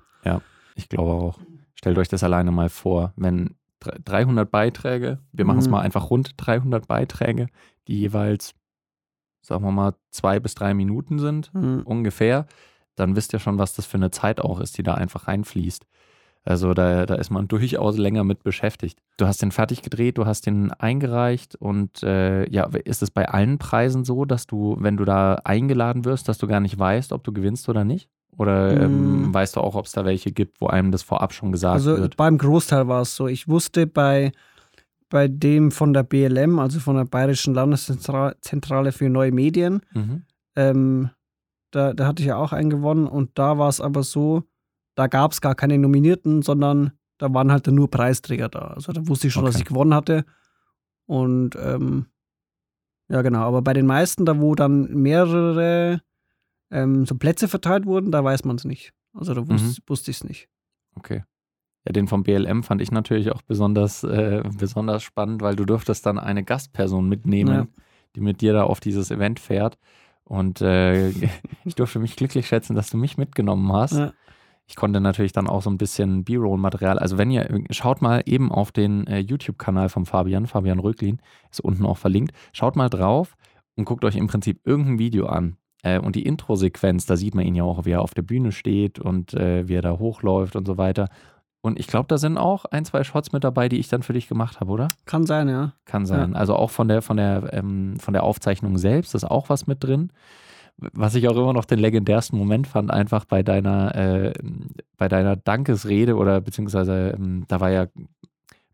ich 0.76 0.88
glaube 0.88 1.10
auch. 1.10 1.38
Stellt 1.74 1.98
euch 1.98 2.08
das 2.08 2.22
alleine 2.22 2.52
mal 2.52 2.68
vor, 2.68 3.12
wenn 3.16 3.56
dr- 3.80 3.98
300 4.04 4.50
Beiträge, 4.50 5.18
wir 5.32 5.44
machen 5.44 5.58
es 5.58 5.66
Mhm. 5.66 5.72
mal 5.72 5.80
einfach 5.80 6.08
rund 6.10 6.34
300 6.36 6.86
Beiträge, 6.86 7.48
die 7.88 7.98
jeweils, 7.98 8.54
sagen 9.42 9.64
wir 9.64 9.72
mal, 9.72 9.94
zwei 10.10 10.38
bis 10.40 10.54
drei 10.54 10.72
Minuten 10.74 11.18
sind, 11.18 11.52
Hm. 11.52 11.82
ungefähr, 11.84 12.46
dann 12.94 13.16
wisst 13.16 13.32
ihr 13.32 13.40
schon, 13.40 13.58
was 13.58 13.74
das 13.74 13.84
für 13.86 13.96
eine 13.96 14.10
Zeit 14.10 14.40
auch 14.40 14.60
ist, 14.60 14.78
die 14.78 14.82
da 14.82 14.94
einfach 14.94 15.26
reinfließt. 15.26 15.86
Also 16.44 16.72
da, 16.72 17.04
da 17.06 17.16
ist 17.16 17.30
man 17.30 17.48
durchaus 17.48 17.98
länger 17.98 18.24
mit 18.24 18.42
beschäftigt. 18.42 18.98
Du 19.18 19.26
hast 19.26 19.42
den 19.42 19.52
fertig 19.52 19.82
gedreht, 19.82 20.16
du 20.16 20.24
hast 20.26 20.46
den 20.46 20.72
eingereicht 20.72 21.54
und 21.56 22.02
äh, 22.02 22.48
ja, 22.50 22.64
ist 22.84 23.02
es 23.02 23.10
bei 23.10 23.28
allen 23.28 23.58
Preisen 23.58 24.04
so, 24.04 24.24
dass 24.24 24.46
du, 24.46 24.76
wenn 24.80 24.96
du 24.96 25.04
da 25.04 25.34
eingeladen 25.44 26.04
wirst, 26.06 26.28
dass 26.28 26.38
du 26.38 26.46
gar 26.46 26.60
nicht 26.60 26.78
weißt, 26.78 27.12
ob 27.12 27.24
du 27.24 27.32
gewinnst 27.32 27.68
oder 27.68 27.84
nicht? 27.84 28.08
Oder 28.38 28.80
ähm, 28.80 29.28
Mm. 29.28 29.34
weißt 29.34 29.56
du 29.56 29.60
auch, 29.60 29.74
ob 29.74 29.84
es 29.84 29.92
da 29.92 30.04
welche 30.06 30.32
gibt, 30.32 30.60
wo 30.62 30.68
einem 30.68 30.92
das 30.92 31.02
vorab 31.02 31.34
schon 31.34 31.52
gesagt 31.52 31.74
Also 31.74 31.96
wird? 31.98 32.16
beim 32.16 32.38
Großteil 32.38 32.88
war 32.88 33.02
es 33.02 33.14
so. 33.16 33.26
Ich 33.28 33.46
wusste 33.48 33.86
bei, 33.86 34.32
bei 35.10 35.28
dem 35.28 35.70
von 35.70 35.92
der 35.92 36.04
BLM, 36.04 36.58
also 36.58 36.80
von 36.80 36.96
der 36.96 37.04
Bayerischen 37.04 37.52
Landeszentrale 37.54 38.92
für 38.92 39.08
neue 39.10 39.32
Medien, 39.32 39.82
Mhm. 39.92 40.22
ähm, 40.56 41.10
da, 41.70 41.92
da 41.92 42.06
hatte 42.06 42.22
ich 42.22 42.28
ja 42.28 42.36
auch 42.36 42.52
einen 42.52 42.70
gewonnen 42.70 43.06
und 43.06 43.30
da 43.38 43.58
war 43.58 43.68
es 43.68 43.80
aber 43.80 44.02
so, 44.02 44.44
da 44.94 45.06
gab 45.06 45.32
es 45.32 45.40
gar 45.40 45.54
keine 45.54 45.78
Nominierten, 45.78 46.42
sondern 46.42 46.92
da 47.18 47.32
waren 47.34 47.52
halt 47.52 47.66
dann 47.66 47.74
nur 47.74 47.90
Preisträger 47.90 48.48
da. 48.48 48.60
Also 48.74 48.92
da 48.92 49.06
wusste 49.06 49.26
ich 49.28 49.32
schon, 49.32 49.44
dass 49.44 49.54
Okay. 49.56 49.62
ich 49.62 49.68
gewonnen 49.68 49.94
hatte. 49.94 50.24
Und 51.06 51.56
ähm, 51.56 52.06
ja, 53.08 53.22
genau. 53.22 53.40
Aber 53.40 53.62
bei 53.62 53.72
den 53.72 53.86
meisten, 53.86 54.24
da 54.24 54.38
wo 54.40 54.54
dann 54.54 54.92
mehrere 54.94 56.00
ähm, 56.70 57.04
so 57.06 57.14
Plätze 57.16 57.48
verteilt 57.48 57.86
wurden, 57.86 58.10
da 58.12 58.22
weiß 58.22 58.44
man 58.44 58.56
es 58.56 58.64
nicht. 58.64 58.92
Also 59.12 59.34
da 59.34 59.46
wusste, 59.48 59.82
wusste 59.86 60.10
ich 60.10 60.18
es 60.18 60.24
nicht. 60.24 60.48
Okay. 60.94 61.24
Ja, 61.86 61.92
den 61.92 62.06
vom 62.08 62.22
BLM 62.22 62.62
fand 62.62 62.80
ich 62.82 62.92
natürlich 62.92 63.32
auch 63.32 63.42
besonders, 63.42 64.04
äh, 64.04 64.42
besonders 64.58 65.02
spannend, 65.02 65.42
weil 65.42 65.56
du 65.56 65.64
durftest 65.64 66.04
dann 66.06 66.18
eine 66.18 66.44
Gastperson 66.44 67.08
mitnehmen, 67.08 67.54
Ja. 67.54 67.66
die 68.14 68.20
mit 68.20 68.40
dir 68.40 68.52
da 68.52 68.64
auf 68.64 68.80
dieses 68.80 69.10
Event 69.10 69.40
fährt. 69.40 69.78
Und 70.24 70.60
äh, 70.60 71.08
ich 71.64 71.74
durfte 71.74 71.98
mich 71.98 72.14
glücklich 72.16 72.46
schätzen, 72.46 72.76
dass 72.76 72.90
du 72.90 72.96
mich 72.98 73.16
mitgenommen 73.18 73.72
hast. 73.72 73.94
Ja. 73.94 74.12
Ich 74.70 74.76
konnte 74.76 75.00
natürlich 75.00 75.32
dann 75.32 75.48
auch 75.48 75.62
so 75.62 75.68
ein 75.68 75.78
bisschen 75.78 76.22
B-Roll-Material. 76.22 77.00
Also 77.00 77.18
wenn 77.18 77.32
ihr, 77.32 77.64
schaut 77.70 78.02
mal 78.02 78.22
eben 78.24 78.52
auf 78.52 78.70
den 78.70 79.04
äh, 79.08 79.18
YouTube-Kanal 79.18 79.88
von 79.88 80.06
Fabian, 80.06 80.46
Fabian 80.46 80.78
Röcklin, 80.78 81.20
ist 81.50 81.58
unten 81.58 81.84
auch 81.84 81.98
verlinkt. 81.98 82.30
Schaut 82.52 82.76
mal 82.76 82.88
drauf 82.88 83.36
und 83.74 83.84
guckt 83.84 84.04
euch 84.04 84.14
im 84.14 84.28
Prinzip 84.28 84.60
irgendein 84.64 85.00
Video 85.00 85.26
an. 85.26 85.56
Äh, 85.82 85.98
und 85.98 86.14
die 86.14 86.22
Intro-Sequenz, 86.22 87.04
da 87.04 87.16
sieht 87.16 87.34
man 87.34 87.46
ihn 87.46 87.56
ja 87.56 87.64
auch, 87.64 87.84
wie 87.84 87.90
er 87.90 88.00
auf 88.00 88.14
der 88.14 88.22
Bühne 88.22 88.52
steht 88.52 89.00
und 89.00 89.34
äh, 89.34 89.66
wie 89.66 89.74
er 89.74 89.82
da 89.82 89.98
hochläuft 89.98 90.54
und 90.54 90.68
so 90.68 90.78
weiter. 90.78 91.08
Und 91.62 91.80
ich 91.80 91.88
glaube, 91.88 92.06
da 92.06 92.16
sind 92.16 92.38
auch 92.38 92.64
ein, 92.66 92.84
zwei 92.84 93.02
Shots 93.02 93.32
mit 93.32 93.42
dabei, 93.42 93.68
die 93.68 93.78
ich 93.78 93.88
dann 93.88 94.04
für 94.04 94.12
dich 94.12 94.28
gemacht 94.28 94.60
habe, 94.60 94.70
oder? 94.70 94.86
Kann 95.04 95.26
sein, 95.26 95.48
ja. 95.48 95.72
Kann 95.84 96.06
sein. 96.06 96.36
Also 96.36 96.54
auch 96.54 96.70
von 96.70 96.86
der, 96.86 97.02
von 97.02 97.16
der, 97.16 97.52
ähm, 97.52 97.96
von 97.98 98.14
der 98.14 98.22
Aufzeichnung 98.22 98.78
selbst 98.78 99.16
ist 99.16 99.24
auch 99.24 99.48
was 99.48 99.66
mit 99.66 99.82
drin. 99.82 100.12
Was 100.92 101.14
ich 101.14 101.28
auch 101.28 101.36
immer 101.36 101.52
noch 101.52 101.64
den 101.64 101.78
legendärsten 101.78 102.38
Moment 102.38 102.66
fand, 102.66 102.90
einfach 102.90 103.24
bei 103.24 103.42
deiner, 103.42 103.94
äh, 103.94 104.32
bei 104.96 105.08
deiner 105.08 105.36
Dankesrede 105.36 106.16
oder 106.16 106.40
beziehungsweise 106.40 107.14
ähm, 107.16 107.44
da 107.48 107.60
war 107.60 107.70
ja, 107.70 107.86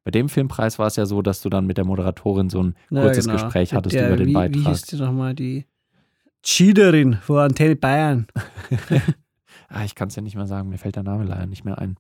bei 0.05 0.11
dem 0.13 0.29
Filmpreis 0.29 0.79
war 0.79 0.87
es 0.87 0.97
ja 0.97 1.05
so, 1.07 1.21
dass 1.23 1.41
du 1.43 1.49
dann 1.49 1.67
mit 1.67 1.79
der 1.79 1.85
Moderatorin 1.85 2.49
so 2.49 2.63
ein 2.63 2.75
Ja, 2.91 3.03
kurzes 3.03 3.27
genau. 3.27 3.43
Gespräch 3.43 3.75
hattest 3.75 3.95
Der- 3.97 4.07
über 4.09 4.17
den 4.17 4.29
wie, 4.29 4.33
Beitrag. 4.35 4.55
Wie 4.65 4.69
hieß 4.69 4.83
die 4.83 4.97
nochmal? 4.97 5.35
Die 5.35 5.67
Cheaterin 6.43 7.15
von 7.23 7.39
Antenne 7.39 7.75
Bayern. 7.77 8.27
ah, 9.69 9.85
ich 9.85 9.95
kann 9.97 10.09
es 10.09 10.17
ja 10.17 10.23
nicht 10.23 10.37
mehr 10.37 10.47
sagen, 10.47 10.69
mir 10.69 10.79
fällt 10.79 10.95
der 10.97 11.03
Name 11.03 11.25
leider 11.25 11.47
nicht 11.47 11.65
mehr 11.65 11.79
ein. 11.79 11.97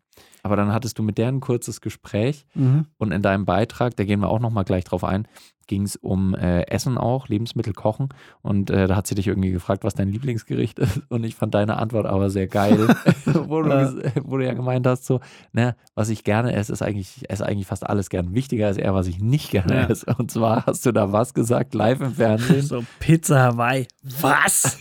Aber 0.46 0.54
dann 0.54 0.72
hattest 0.72 0.96
du 0.96 1.02
mit 1.02 1.18
der 1.18 1.26
ein 1.26 1.40
kurzes 1.40 1.80
Gespräch 1.80 2.46
Mhm. 2.54 2.86
und 2.98 3.10
in 3.10 3.20
deinem 3.20 3.46
Beitrag, 3.46 3.96
da 3.96 4.04
gehen 4.04 4.20
wir 4.20 4.28
auch 4.28 4.38
nochmal 4.38 4.62
gleich 4.62 4.84
drauf 4.84 5.02
ein, 5.02 5.26
ging 5.66 5.82
es 5.82 5.96
um 5.96 6.36
äh, 6.36 6.62
Essen 6.68 6.96
auch, 6.96 7.26
Lebensmittel 7.26 7.72
kochen. 7.72 8.10
Und 8.42 8.70
äh, 8.70 8.86
da 8.86 8.94
hat 8.94 9.08
sie 9.08 9.16
dich 9.16 9.26
irgendwie 9.26 9.50
gefragt, 9.50 9.82
was 9.82 9.94
dein 9.94 10.08
Lieblingsgericht 10.08 10.78
ist. 10.78 11.00
Und 11.08 11.24
ich 11.24 11.34
fand 11.34 11.54
deine 11.56 11.78
Antwort 11.78 12.06
aber 12.06 12.30
sehr 12.30 12.46
geil, 12.46 12.78
wo, 13.24 13.62
du, 13.62 13.70
Ja. 13.70 13.80
ges- 13.88 14.12
wo 14.22 14.36
du 14.36 14.44
ja 14.46 14.54
gemeint 14.54 14.86
hast, 14.86 15.04
so, 15.06 15.18
ne, 15.52 15.74
was 15.96 16.08
ich 16.10 16.22
gerne 16.22 16.52
esse, 16.54 16.72
ist 16.72 16.82
eigentlich, 16.82 17.16
ich 17.16 17.28
esse 17.30 17.44
eigentlich 17.44 17.66
fast 17.66 17.84
alles 17.84 18.08
gern. 18.10 18.32
Wichtiger 18.32 18.70
ist 18.70 18.76
eher, 18.78 18.94
was 18.94 19.08
ich 19.08 19.18
nicht 19.18 19.50
gerne 19.50 19.74
Ja. 19.74 19.86
esse. 19.88 20.06
Und 20.16 20.30
zwar 20.30 20.66
hast 20.66 20.86
du 20.86 20.92
da 20.92 21.10
was 21.10 21.34
gesagt, 21.34 21.74
live 21.74 22.00
im 22.00 22.12
Fernsehen. 22.14 22.62
So 22.66 22.84
Pizza 23.00 23.40
Hawaii. 23.42 23.88
Was? 24.20 24.78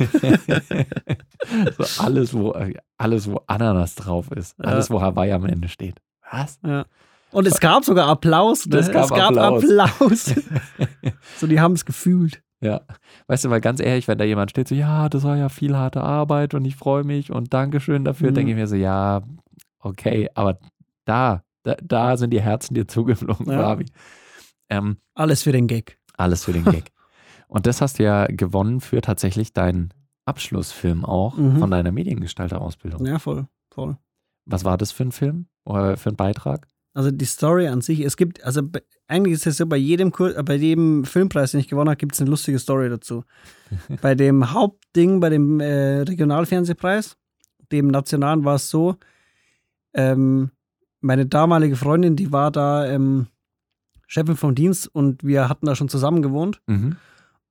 so 1.77 2.03
alles, 2.03 2.33
wo, 2.33 2.53
alles, 2.97 3.29
wo 3.29 3.41
Ananas 3.47 3.95
drauf 3.95 4.31
ist. 4.31 4.59
Alles, 4.63 4.89
wo 4.89 5.01
Hawaii 5.01 5.31
am 5.31 5.45
Ende 5.45 5.67
steht. 5.67 6.01
Was? 6.31 6.59
ja. 6.65 6.85
Und 7.31 7.45
es 7.47 7.59
gab 7.59 7.83
sogar 7.83 8.07
Applaus. 8.07 8.65
Ne? 8.65 8.77
Es 8.77 8.89
gab 8.89 9.11
Applaus. 9.11 9.63
Applaus. 9.63 10.25
so, 11.37 11.47
die 11.47 11.59
haben 11.59 11.73
es 11.73 11.83
gefühlt. 11.85 12.41
Ja, 12.61 12.81
weißt 13.27 13.45
du, 13.45 13.49
weil 13.49 13.59
ganz 13.59 13.81
ehrlich, 13.81 14.07
wenn 14.07 14.17
da 14.17 14.23
jemand 14.23 14.51
steht, 14.51 14.69
so, 14.69 14.75
ja, 14.75 15.09
das 15.09 15.23
war 15.23 15.35
ja 15.35 15.49
viel 15.49 15.75
harte 15.75 16.01
Arbeit 16.01 16.53
und 16.53 16.63
ich 16.63 16.77
freue 16.77 17.03
mich 17.03 17.31
und 17.31 17.53
Dankeschön 17.53 18.05
dafür, 18.05 18.31
Mhm. 18.31 18.35
denke 18.35 18.51
ich 18.51 18.57
mir 18.57 18.67
so, 18.67 18.75
ja, 18.77 19.21
okay, 19.79 20.29
aber 20.33 20.57
da, 21.03 21.43
da, 21.63 21.75
da 21.83 22.15
sind 22.17 22.29
die 22.31 22.41
Herzen 22.41 22.73
dir 22.73 22.87
zugeflogen, 22.87 23.51
Ja. 23.51 23.59
Fabi. 23.61 23.85
Ähm, 24.69 24.97
Alles 25.13 25.43
für 25.43 25.51
den 25.51 25.67
Gag. 25.67 25.99
alles 26.17 26.45
für 26.45 26.53
den 26.53 26.63
Gag. 26.63 26.91
und 27.49 27.67
das 27.67 27.81
hast 27.81 27.99
du 27.99 28.03
ja 28.03 28.25
gewonnen 28.27 28.79
für 28.79 29.01
tatsächlich 29.01 29.51
deinen 29.53 29.93
Abschlussfilm 30.25 31.05
auch 31.05 31.37
Mhm. 31.37 31.59
von 31.59 31.71
deiner 31.71 31.91
Mediengestalter-Ausbildung. 31.91 33.05
Ja, 33.05 33.19
voll. 33.19 33.47
voll. 33.71 33.97
Was 34.45 34.63
war 34.63 34.77
das 34.77 34.91
für 34.91 35.03
ein 35.03 35.11
Film 35.11 35.47
oder 35.63 35.97
für 35.97 36.09
ein 36.09 36.15
Beitrag? 36.15 36.67
Also 36.93 37.11
die 37.11 37.25
Story 37.25 37.67
an 37.67 37.81
sich, 37.81 37.99
es 38.01 38.15
gibt, 38.15 38.43
also 38.43 38.61
eigentlich 39.07 39.33
ist 39.33 39.45
es 39.47 39.57
so, 39.57 39.65
bei 39.65 39.75
jedem, 39.77 40.13
äh, 40.17 40.43
bei 40.43 40.55
jedem 40.55 41.03
Filmpreis, 41.03 41.51
den 41.51 41.59
ich 41.59 41.67
gewonnen 41.67 41.89
habe, 41.89 41.97
gibt 41.97 42.13
es 42.15 42.21
eine 42.21 42.29
lustige 42.29 42.57
Story 42.59 42.89
dazu. 42.89 43.23
bei 44.01 44.15
dem 44.15 44.51
Hauptding, 44.53 45.19
bei 45.19 45.29
dem 45.29 45.59
äh, 45.59 46.01
Regionalfernsehpreis, 46.01 47.17
dem 47.71 47.87
Nationalen, 47.87 48.45
war 48.45 48.55
es 48.55 48.69
so, 48.69 48.95
ähm, 49.93 50.51
meine 51.01 51.25
damalige 51.25 51.75
Freundin, 51.75 52.15
die 52.15 52.31
war 52.31 52.49
da 52.51 52.85
ähm, 52.87 53.27
Chefin 54.07 54.35
vom 54.35 54.55
Dienst 54.55 54.87
und 54.87 55.23
wir 55.23 55.49
hatten 55.49 55.65
da 55.65 55.75
schon 55.75 55.89
zusammen 55.89 56.21
gewohnt 56.21 56.61
Mhm. 56.67 56.95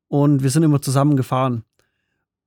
und 0.09 0.43
wir 0.43 0.51
sind 0.51 0.63
immer 0.63 0.81
zusammen 0.81 1.17
gefahren. 1.17 1.65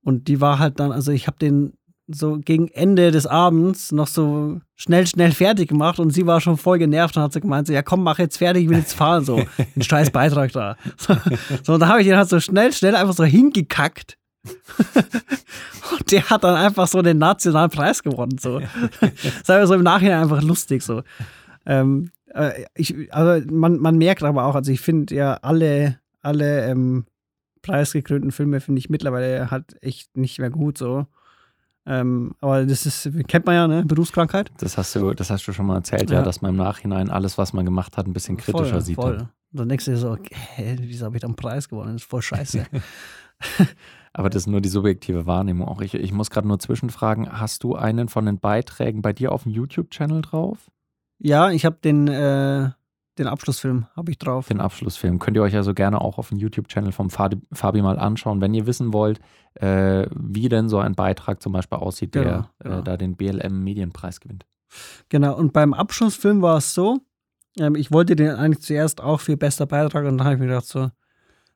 Und 0.08 0.26
die 0.26 0.40
war 0.40 0.58
halt 0.58 0.80
dann, 0.80 0.90
also 0.90 1.12
ich 1.12 1.26
habe 1.26 1.36
den 1.36 1.74
so 2.06 2.38
gegen 2.42 2.68
Ende 2.68 3.10
des 3.10 3.26
Abends 3.26 3.92
noch 3.92 4.06
so 4.06 4.58
schnell, 4.74 5.06
schnell 5.06 5.32
fertig 5.32 5.68
gemacht 5.68 6.00
und 6.00 6.12
sie 6.12 6.26
war 6.26 6.40
schon 6.40 6.56
voll 6.56 6.78
genervt 6.78 7.18
und 7.18 7.24
hat 7.24 7.34
so 7.34 7.40
gemeint, 7.40 7.66
so, 7.66 7.74
ja 7.74 7.82
komm, 7.82 8.04
mach 8.04 8.18
jetzt 8.18 8.38
fertig, 8.38 8.62
ich 8.62 8.70
will 8.70 8.78
jetzt 8.78 8.94
fahren, 8.94 9.26
so, 9.26 9.36
ein 9.76 9.82
scheiß 9.82 10.10
Beitrag 10.10 10.52
da. 10.52 10.78
So, 10.96 11.14
so 11.62 11.74
und 11.74 11.80
da 11.80 11.88
habe 11.88 12.00
ich 12.00 12.06
ihn 12.06 12.16
halt 12.16 12.30
so 12.30 12.40
schnell, 12.40 12.72
schnell 12.72 12.96
einfach 12.96 13.12
so 13.12 13.24
hingekackt. 13.24 14.16
und 14.44 16.10
der 16.10 16.30
hat 16.30 16.42
dann 16.42 16.54
einfach 16.54 16.86
so 16.86 17.02
den 17.02 17.18
nationalen 17.18 17.68
Preis 17.68 18.02
gewonnen, 18.02 18.38
so. 18.38 18.62
Das 19.00 19.12
ist 19.12 19.50
einfach 19.50 19.68
so 19.68 19.74
im 19.74 19.82
Nachhinein 19.82 20.22
einfach 20.22 20.40
lustig, 20.40 20.82
so. 20.82 21.02
Ähm, 21.66 22.12
äh, 22.32 22.64
ich, 22.74 23.12
also 23.12 23.46
man, 23.52 23.76
man 23.76 23.98
merkt 23.98 24.22
aber 24.22 24.46
auch, 24.46 24.54
also 24.54 24.72
ich 24.72 24.80
finde 24.80 25.14
ja 25.14 25.34
alle, 25.42 25.98
alle 26.22 26.64
ähm, 26.64 27.04
preisgekrönten 27.62 28.30
Filme 28.32 28.60
finde 28.60 28.78
ich 28.78 28.90
mittlerweile 28.90 29.50
halt 29.50 29.76
echt 29.82 30.16
nicht 30.16 30.38
mehr 30.38 30.50
gut 30.50 30.78
so. 30.78 31.06
Ähm, 31.86 32.34
aber 32.40 32.66
das 32.66 32.84
ist, 32.84 33.08
kennt 33.28 33.46
man 33.46 33.54
ja, 33.54 33.66
ne? 33.66 33.82
Berufskrankheit. 33.84 34.50
Das 34.58 34.76
hast 34.76 34.94
du, 34.94 35.14
das 35.14 35.30
hast 35.30 35.46
du 35.48 35.52
schon 35.52 35.64
mal 35.66 35.76
erzählt, 35.76 36.10
ja, 36.10 36.18
Ja. 36.18 36.22
dass 36.22 36.42
man 36.42 36.50
im 36.50 36.56
Nachhinein 36.56 37.08
alles, 37.08 37.38
was 37.38 37.52
man 37.54 37.64
gemacht 37.64 37.96
hat, 37.96 38.06
ein 38.06 38.12
bisschen 38.12 38.36
kritischer 38.36 38.66
voll, 38.72 38.80
sieht. 38.82 38.96
Voll. 38.96 39.16
Dann. 39.18 39.28
Dann 39.52 39.68
denkst 39.70 39.86
du 39.86 39.92
dir 39.92 39.96
so, 39.96 40.10
okay, 40.10 40.34
hä, 40.34 40.76
wieso 40.80 41.06
habe 41.06 41.16
ich 41.16 41.22
da 41.22 41.26
einen 41.26 41.36
Preis 41.36 41.70
gewonnen? 41.70 41.94
Das 41.94 42.02
ist 42.02 42.10
voll 42.10 42.20
scheiße. 42.20 42.66
Aber 44.12 44.28
das 44.30 44.42
ist 44.42 44.46
nur 44.48 44.60
die 44.60 44.68
subjektive 44.68 45.26
Wahrnehmung. 45.26 45.68
Auch 45.68 45.80
ich, 45.80 45.94
ich 45.94 46.12
muss 46.12 46.28
gerade 46.30 46.48
nur 46.48 46.58
zwischenfragen, 46.58 47.40
hast 47.40 47.62
du 47.64 47.74
einen 47.74 48.08
von 48.08 48.26
den 48.26 48.38
Beiträgen 48.40 49.00
bei 49.00 49.12
dir 49.12 49.32
auf 49.32 49.44
dem 49.44 49.52
YouTube-Channel 49.52 50.22
drauf? 50.22 50.70
ja, 51.20 51.50
ich 51.50 51.64
habe 51.64 51.78
den, 51.82 52.06
äh, 52.08 52.70
den 53.18 53.26
Abschlussfilm 53.26 53.86
habe 53.94 54.10
ich 54.10 54.18
drauf. 54.18 54.48
Den 54.48 54.60
Abschlussfilm. 54.60 55.18
Könnt 55.18 55.36
ihr 55.36 55.42
euch 55.42 55.56
also 55.56 55.74
gerne 55.74 56.00
auch 56.00 56.18
auf 56.18 56.28
dem 56.28 56.38
YouTube-Channel 56.38 56.92
vom 56.92 57.10
Fabi, 57.10 57.82
mal 57.82 57.98
anschauen, 57.98 58.40
wenn 58.40 58.54
ihr 58.54 58.66
wissen 58.66 58.92
wollt, 58.92 59.20
äh, 59.54 60.06
wie 60.14 60.48
denn 60.48 60.68
so 60.68 60.78
ein 60.78 60.94
Beitrag 60.94 61.42
zum 61.42 61.52
Beispiel 61.52 61.78
aussieht, 61.78 62.14
der 62.14 62.22
Genau, 62.22 62.44
genau. 62.60 62.78
Äh, 62.78 62.82
da 62.82 62.96
den 62.96 63.16
BLM-Medienpreis 63.16 64.20
gewinnt. 64.20 64.46
Genau, 65.08 65.36
und 65.36 65.52
beim 65.52 65.74
Abschlussfilm 65.74 66.42
war 66.42 66.58
es 66.58 66.74
so, 66.74 66.98
ähm, 67.58 67.74
ich 67.74 67.90
wollte 67.90 68.16
den 68.16 68.30
eigentlich 68.30 68.64
zuerst 68.64 69.00
auch 69.00 69.20
für 69.20 69.36
bester 69.36 69.66
Beitrag 69.66 70.06
und 70.06 70.18
dann 70.18 70.26
habe 70.26 70.34
ich 70.34 70.40
mir 70.40 70.46
gedacht 70.46 70.66
so, 70.66 70.90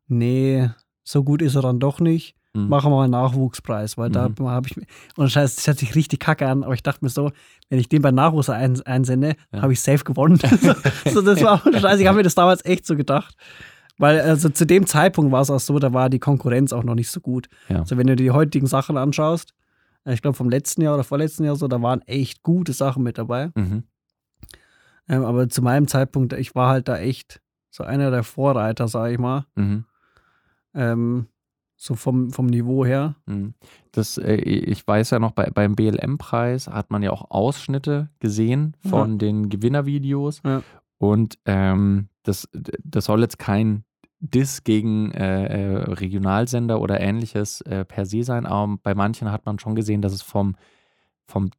nee, 0.09 0.71
so 1.05 1.25
gut 1.25 1.43
ist 1.43 1.55
er 1.55 1.63
dann 1.63 1.81
doch 1.81 2.01
nicht. 2.01 2.37
Mhm. 2.55 2.69
Machen 2.69 2.91
wir 2.93 2.97
mal 2.97 3.05
einen 3.05 3.13
Nachwuchspreis, 3.13 3.97
weil 3.97 4.11
da 4.11 4.29
Mhm. 4.29 4.47
habe 4.49 4.69
ich, 4.69 4.77
und 5.17 5.31
scheiße, 5.31 5.57
das 5.57 5.67
hört 5.67 5.79
sich 5.79 5.95
richtig 5.95 6.21
kacke 6.21 6.47
an, 6.47 6.65
aber 6.65 6.75
ich 6.75 6.83
dachte 6.83 7.03
mir 7.03 7.09
so, 7.09 7.33
wenn 7.71 7.79
ich 7.79 7.89
den 7.89 8.03
bei 8.03 8.11
Nachwuchs 8.11 8.51
ein, 8.51 8.79
einsende, 8.83 9.37
Ja. 9.53 9.63
habe 9.63 9.73
ich 9.73 9.81
safe 9.81 10.05
gewonnen. 10.05 10.37
so, 11.13 11.23
das 11.23 11.43
war 11.43 11.55
auch 11.55 11.65
scheiße, 11.65 12.03
ich 12.03 12.07
habe 12.07 12.17
mir 12.19 12.23
das 12.25 12.35
damals 12.35 12.65
echt 12.65 12.85
so 12.87 12.95
gedacht. 12.97 13.35
Weil 13.99 14.21
also 14.21 14.49
zu 14.49 14.67
dem 14.67 14.87
Zeitpunkt 14.87 15.33
war 15.33 15.43
es 15.43 15.51
auch 15.51 15.61
so, 15.61 15.79
da 15.79 15.93
war 15.93 16.11
die 16.11 16.19
Konkurrenz 16.19 16.73
auch 16.73 16.83
noch 16.83 16.95
nicht 16.95 17.11
so 17.11 17.21
gut. 17.21 17.49
Ja. 17.69 17.81
Also 17.81 17.97
wenn 17.97 18.07
du 18.07 18.17
dir 18.17 18.25
die 18.25 18.31
heutigen 18.31 18.67
Sachen 18.67 18.97
anschaust, 18.99 19.55
äh, 20.05 20.13
ich 20.15 20.21
glaube 20.23 20.37
vom 20.37 20.51
letzten 20.51 20.83
Jahr 20.83 20.95
oder 20.95 21.05
vorletzten 21.05 21.45
Jahr 21.45 21.57
so, 21.57 21.69
da 21.69 21.81
waren 21.81 22.03
echt 22.03 22.43
gute 22.43 22.73
Sachen 22.73 23.03
mit 23.03 23.17
dabei. 23.19 23.51
Mhm. 23.55 23.85
Ähm, 25.09 25.25
aber 25.25 25.49
zu 25.49 25.63
meinem 25.63 25.89
Zeitpunkt, 25.89 26.33
ich 26.35 26.55
war 26.55 26.69
halt 26.71 26.89
da 26.89 26.99
echt 26.99 27.41
so 27.71 27.85
einer 27.85 28.11
der 28.11 28.25
Vorreiter, 28.25 28.89
sage 28.89 29.13
ich 29.15 29.19
mal. 29.19 29.47
Mhm. 29.55 29.85
Ähm, 30.75 31.27
so 31.83 31.97
vom, 31.97 32.31
vom 32.31 32.47
Niveau 32.47 32.85
her. 32.85 33.17
Mhm. 33.27 33.55
Das, 33.91 34.17
äh, 34.17 34.37
ich 34.37 34.87
weiß 34.87 35.11
ja 35.11 35.19
noch, 35.19 35.33
bei, 35.33 35.51
beim 35.51 35.75
BLM-Preis 35.75 36.69
hat 36.69 36.93
man 36.93 37.03
ja 37.03 37.11
auch 37.11 37.31
Ausschnitte 37.31 38.09
gesehen 38.21 38.77
von 38.89 39.19
den 39.19 39.49
Gewinnervideos. 39.49 40.43
Ja. 40.45 40.63
Und 40.99 41.39
ähm, 41.45 42.09
das, 42.23 42.49
das 42.53 43.07
soll 43.07 43.23
jetzt 43.23 43.41
kein 43.41 43.83
Diss 44.21 44.63
gegen 44.63 45.11
äh, 45.11 45.47
äh, 45.47 45.77
Regionalsender 45.95 46.81
oder 46.81 47.01
ähnliches 47.01 47.63
äh, 47.63 47.85
per 47.85 48.07
se 48.07 48.23
sein, 48.23 48.47
aber 48.47 48.79
bei 48.81 48.95
manchen 48.95 49.33
hat 49.33 49.45
man 49.45 49.59
schon 49.59 49.75
gesehen, 49.75 50.03
dass 50.03 50.13
es 50.13 50.23
vom, 50.23 50.55
vom 51.27 51.51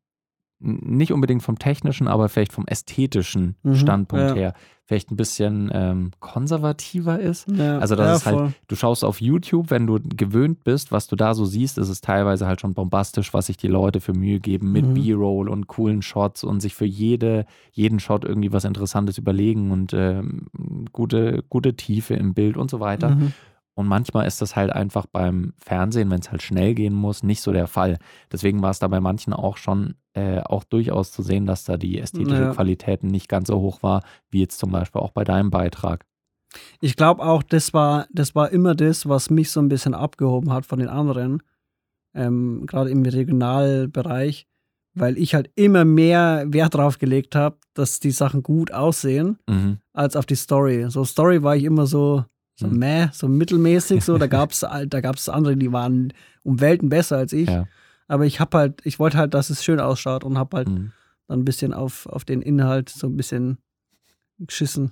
nicht 0.64 1.12
unbedingt 1.12 1.44
vom 1.44 1.60
technischen, 1.60 2.08
aber 2.08 2.30
vielleicht 2.30 2.54
vom 2.54 2.66
ästhetischen 2.68 3.56
Mhm, 3.64 3.76
Standpunkt 3.76 4.30
ja. 4.30 4.36
her 4.36 4.54
vielleicht 4.86 5.12
ein 5.12 5.16
bisschen 5.16 5.72
ähm, 5.74 6.12
konservativer 6.20 7.18
ist. 7.18 7.48
Ja, 7.50 7.80
Also 7.80 7.96
das 7.96 8.06
ja, 8.08 8.16
ist 8.16 8.26
halt, 8.26 8.38
voll. 8.38 8.54
du 8.68 8.76
schaust 8.76 9.06
auf 9.06 9.22
YouTube, 9.22 9.72
wenn 9.72 9.88
du 9.88 9.98
gewöhnt 10.04 10.66
bist, 10.66 10.92
was 10.92 11.08
du 11.08 11.16
da 11.16 11.34
so 11.34 11.46
siehst, 11.46 11.78
ist 11.78 11.88
es 11.88 12.02
teilweise 12.02 12.48
halt 12.48 12.60
schon 12.60 12.74
bombastisch, 12.74 13.34
was 13.34 13.46
sich 13.46 13.56
die 13.56 13.70
Leute 13.70 14.02
für 14.02 14.14
Mühe 14.14 14.42
geben 14.42 14.74
mit 14.74 14.86
Mhm. 14.88 14.94
B-Roll 14.94 15.48
und 15.48 15.68
coolen 15.68 16.02
Shots 16.02 16.44
und 16.44 16.60
sich 16.60 16.76
für 16.76 16.86
jede, 16.86 17.46
jeden 17.72 18.00
Shot 18.02 18.26
irgendwie 18.26 18.52
was 18.52 18.66
Interessantes 18.66 19.18
überlegen 19.18 19.72
und 19.72 19.94
ähm, 19.94 20.48
gute, 20.92 21.44
gute 21.50 21.76
Tiefe 21.76 22.16
im 22.16 22.34
Bild 22.34 22.58
und 22.58 22.70
so 22.70 22.82
weiter. 22.82 23.16
Mhm. 23.16 23.32
Und 23.76 23.88
manchmal 23.88 24.28
ist 24.28 24.42
das 24.42 24.56
halt 24.56 24.72
einfach 24.72 25.08
beim 25.08 25.54
Fernsehen, 25.58 26.12
wenn 26.12 26.20
es 26.20 26.30
halt 26.32 26.44
schnell 26.44 26.76
gehen 26.76 26.94
muss, 26.94 27.24
nicht 27.24 27.42
so 27.42 27.52
der 27.52 27.68
Fall. 27.68 27.98
Deswegen 28.32 28.62
war 28.62 28.70
es 28.70 28.80
da 28.80 28.88
bei 28.88 29.00
manchen 29.00 29.34
auch 29.34 29.58
schon 29.58 29.96
äh, 30.14 30.42
auch 30.42 30.64
durchaus 30.64 31.12
zu 31.12 31.24
sehen, 31.24 31.46
dass 31.48 31.64
da 31.64 31.76
die 31.78 31.98
ästhetische 32.00 32.44
Ja. 32.44 32.54
Qualität 32.54 33.04
nicht 33.04 33.28
ganz 33.28 33.48
so 33.48 33.60
hoch 33.60 33.82
war, 33.82 34.04
wie 34.30 34.42
jetzt 34.42 34.60
zum 34.60 34.72
Beispiel 34.72 35.02
auch 35.02 35.10
bei 35.12 35.24
deinem 35.24 35.50
Beitrag. 35.50 36.06
Ich 36.82 36.96
glaube 36.96 37.24
auch, 37.24 37.42
das 37.42 37.74
war, 37.74 38.06
das 38.12 38.36
war 38.36 38.52
immer 38.52 38.76
das, 38.76 39.10
was 39.10 39.32
mich 39.32 39.50
so 39.50 39.60
ein 39.60 39.70
bisschen 39.70 39.96
abgehoben 39.96 40.54
hat 40.54 40.68
von 40.68 40.78
den 40.78 40.88
anderen, 40.90 41.42
ähm, 42.14 42.66
gerade 42.68 42.92
im 42.92 43.04
Regionalbereich, 43.04 44.46
weil 44.96 45.18
ich 45.18 45.34
halt 45.34 45.50
immer 45.56 45.86
mehr 45.86 46.46
Wert 46.48 46.76
drauf 46.76 47.00
gelegt 47.00 47.36
habe, 47.36 47.58
dass 47.74 48.00
die 48.00 48.12
Sachen 48.12 48.44
gut 48.44 48.72
aussehen, 48.72 49.40
Mhm. 49.50 49.80
als 49.94 50.16
auf 50.16 50.28
die 50.28 50.36
Story. 50.36 50.86
So 50.90 51.04
Story 51.06 51.42
war 51.42 51.56
ich 51.56 51.64
immer 51.64 51.88
so, 51.88 52.26
so 52.56 52.68
Mhm. 52.68 52.78
meh, 52.80 53.08
so 53.12 53.28
mittelmäßig, 53.28 54.04
so. 54.04 54.18
Da 54.18 54.28
gab 54.28 54.52
es 54.52 54.60
da 54.88 55.02
gab's 55.02 55.30
andere, 55.30 55.58
die 55.58 55.72
waren 55.72 56.14
um 56.44 56.60
Welten 56.62 56.90
besser 56.90 57.18
als 57.18 57.34
ich. 57.34 57.50
Ja. 57.50 57.68
Aber 58.08 58.26
ich 58.26 58.40
habe 58.40 58.58
halt, 58.58 58.82
ich 58.86 59.00
wollte 59.00 59.18
halt, 59.18 59.34
dass 59.34 59.50
es 59.50 59.64
schön 59.64 59.80
ausschaut 59.80 60.24
und 60.24 60.38
habe 60.38 60.58
halt 60.58 60.70
Mhm. 60.70 60.92
dann 61.28 61.40
ein 61.40 61.46
bisschen 61.46 61.74
auf, 61.74 62.06
auf 62.08 62.26
den 62.26 62.42
Inhalt 62.42 62.90
so 62.90 63.08
ein 63.08 63.16
bisschen 63.18 63.58
geschissen. 64.40 64.92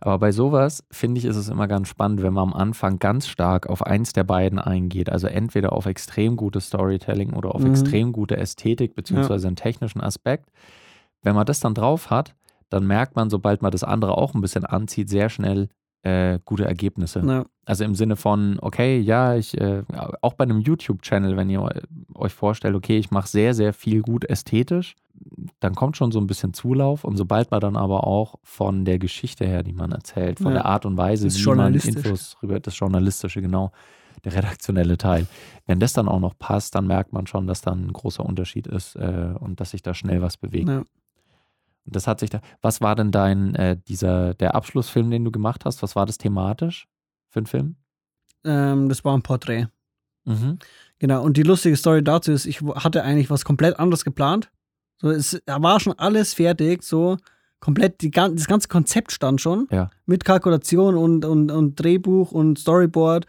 Aber 0.00 0.18
bei 0.18 0.32
sowas 0.32 0.84
finde 0.90 1.18
ich, 1.18 1.24
ist 1.24 1.36
es 1.36 1.48
immer 1.48 1.66
ganz 1.68 1.88
spannend, 1.88 2.22
wenn 2.22 2.34
man 2.34 2.48
am 2.48 2.52
Anfang 2.52 2.98
ganz 2.98 3.26
stark 3.26 3.68
auf 3.68 3.82
eins 3.86 4.12
der 4.12 4.24
beiden 4.24 4.58
eingeht. 4.58 5.08
Also 5.08 5.28
entweder 5.28 5.72
auf 5.72 5.86
extrem 5.86 6.36
gutes 6.36 6.66
Storytelling 6.66 7.32
oder 7.32 7.54
auf 7.54 7.62
Mhm. 7.62 7.68
extrem 7.68 8.12
gute 8.12 8.36
Ästhetik 8.36 8.94
beziehungsweise 8.94 9.46
einen 9.46 9.56
technischen 9.56 10.00
Aspekt. 10.02 10.50
Wenn 11.22 11.34
man 11.34 11.46
das 11.46 11.60
dann 11.60 11.74
drauf 11.74 12.10
hat, 12.10 12.34
dann 12.68 12.86
merkt 12.86 13.16
man, 13.16 13.30
sobald 13.30 13.62
man 13.62 13.70
das 13.72 13.84
andere 13.84 14.16
auch 14.18 14.34
ein 14.34 14.40
bisschen 14.40 14.64
anzieht, 14.66 15.08
sehr 15.08 15.28
schnell 15.30 15.68
äh, 16.02 16.38
gute 16.44 16.64
Ergebnisse. 16.64 17.22
Ja. 17.26 17.44
Also 17.66 17.84
im 17.84 17.94
Sinne 17.94 18.16
von, 18.16 18.58
okay, 18.60 18.98
ja, 18.98 19.36
ich, 19.36 19.58
äh, 19.60 19.82
auch 20.22 20.34
bei 20.34 20.44
einem 20.44 20.60
YouTube-Channel, 20.60 21.36
wenn 21.36 21.50
ihr 21.50 21.68
euch 22.14 22.32
vorstellt, 22.32 22.74
okay, 22.74 22.98
ich 22.98 23.10
mache 23.10 23.28
sehr, 23.28 23.54
sehr 23.54 23.72
viel 23.72 24.02
gut 24.02 24.24
ästhetisch, 24.24 24.96
dann 25.60 25.74
kommt 25.74 25.96
schon 25.96 26.10
so 26.10 26.18
ein 26.18 26.26
bisschen 26.26 26.54
Zulauf 26.54 27.04
und 27.04 27.16
sobald 27.16 27.50
man 27.50 27.60
dann 27.60 27.76
aber 27.76 28.06
auch 28.06 28.36
von 28.42 28.84
der 28.84 28.98
Geschichte 28.98 29.46
her, 29.46 29.62
die 29.62 29.74
man 29.74 29.92
erzählt, 29.92 30.38
von 30.38 30.48
Ja. 30.48 30.54
der 30.54 30.64
Art 30.66 30.86
und 30.86 30.96
Weise, 30.96 31.28
wie 31.32 31.44
man. 31.44 31.74
Infos 31.74 32.36
rüber, 32.42 32.58
das 32.60 32.78
Journalistische, 32.78 33.42
genau, 33.42 33.70
der 34.24 34.34
redaktionelle 34.34 34.96
Teil. 34.98 35.26
Wenn 35.66 35.78
das 35.80 35.92
dann 35.92 36.08
auch 36.08 36.20
noch 36.20 36.36
passt, 36.38 36.74
dann 36.74 36.86
merkt 36.86 37.12
man 37.12 37.26
schon, 37.26 37.46
dass 37.46 37.60
dann 37.60 37.86
ein 37.86 37.92
großer 37.92 38.24
Unterschied 38.24 38.66
ist 38.66 38.96
äh, 38.96 39.34
und 39.38 39.60
dass 39.60 39.70
sich 39.72 39.82
da 39.82 39.94
schnell 39.94 40.22
was 40.22 40.36
bewegt. 40.38 40.68
Ja. 40.68 40.82
Und 41.86 41.96
das 41.96 42.06
hat 42.06 42.20
sich 42.20 42.30
da. 42.30 42.40
Was 42.60 42.80
war 42.80 42.94
denn 42.94 43.10
dein, 43.10 43.54
äh, 43.54 43.76
dieser, 43.88 44.34
der 44.34 44.54
Abschlussfilm, 44.54 45.10
den 45.10 45.24
du 45.24 45.30
gemacht 45.30 45.64
hast? 45.64 45.82
Was 45.82 45.96
war 45.96 46.06
das 46.06 46.18
thematisch 46.18 46.86
für 47.28 47.40
ein 47.40 47.46
Film? 47.46 47.76
Ähm, 48.44 48.88
das 48.88 49.04
war 49.04 49.16
ein 49.16 49.22
Porträt. 49.22 49.68
Mhm. 50.24 50.58
Genau, 50.98 51.22
und 51.22 51.36
die 51.36 51.42
lustige 51.42 51.76
Story 51.76 52.04
dazu 52.04 52.32
ist, 52.32 52.46
ich 52.46 52.60
hatte 52.60 53.02
eigentlich 53.02 53.30
was 53.30 53.44
komplett 53.44 53.78
anderes 53.78 54.04
geplant. 54.04 54.50
So, 54.98 55.10
es 55.10 55.40
war 55.46 55.80
schon 55.80 55.98
alles 55.98 56.34
fertig, 56.34 56.82
so 56.82 57.16
komplett, 57.58 58.02
die, 58.02 58.10
das 58.10 58.46
ganze 58.46 58.68
Konzept 58.68 59.12
stand 59.12 59.40
schon. 59.40 59.66
Ja. 59.70 59.90
Mit 60.06 60.24
Kalkulation 60.24 60.96
und, 60.96 61.24
und, 61.24 61.50
und 61.50 61.76
Drehbuch 61.76 62.32
und 62.32 62.58
Storyboard. 62.58 63.26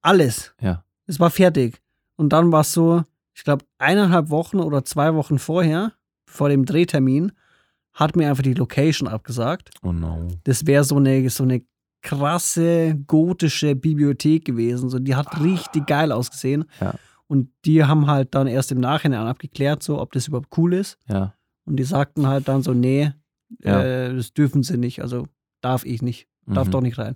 Alles. 0.00 0.54
Ja. 0.60 0.84
Es 1.06 1.20
war 1.20 1.30
fertig. 1.30 1.82
Und 2.16 2.32
dann 2.32 2.52
war 2.52 2.60
es 2.60 2.72
so, 2.72 3.02
ich 3.34 3.44
glaube, 3.44 3.64
eineinhalb 3.78 4.30
Wochen 4.30 4.58
oder 4.60 4.84
zwei 4.84 5.14
Wochen 5.14 5.38
vorher, 5.38 5.92
vor 6.34 6.48
dem 6.48 6.64
Drehtermin, 6.64 7.32
hat 7.92 8.16
mir 8.16 8.28
einfach 8.28 8.42
die 8.42 8.54
Location 8.54 9.08
abgesagt. 9.08 9.70
Oh 9.82 9.92
no. 9.92 10.26
Das 10.44 10.66
wäre 10.66 10.82
so 10.84 10.96
eine, 10.96 11.30
so 11.30 11.44
eine 11.44 11.62
krasse 12.02 12.96
gotische 13.06 13.74
Bibliothek 13.76 14.44
gewesen. 14.44 14.90
So, 14.90 14.98
die 14.98 15.14
hat 15.14 15.40
richtig 15.40 15.86
geil 15.86 16.12
ausgesehen. 16.12 16.64
Ja. 16.80 16.94
Und 17.28 17.50
die 17.64 17.84
haben 17.84 18.06
halt 18.08 18.34
dann 18.34 18.46
erst 18.46 18.72
im 18.72 18.80
Nachhinein 18.80 19.26
abgeklärt, 19.26 19.82
so, 19.82 20.00
ob 20.00 20.12
das 20.12 20.28
überhaupt 20.28 20.56
cool 20.58 20.74
ist. 20.74 20.98
Ja. 21.08 21.34
Und 21.64 21.76
die 21.76 21.84
sagten 21.84 22.26
halt 22.26 22.48
dann 22.48 22.62
so, 22.62 22.74
nee, 22.74 23.12
Ja. 23.62 23.80
äh, 23.82 24.14
das 24.14 24.32
dürfen 24.34 24.62
sie 24.62 24.76
nicht. 24.76 25.00
Also 25.00 25.26
darf 25.60 25.84
ich 25.86 26.02
nicht, 26.02 26.26
darf 26.46 26.66
Mhm. 26.66 26.70
doch 26.72 26.80
nicht 26.82 26.98
rein. 26.98 27.14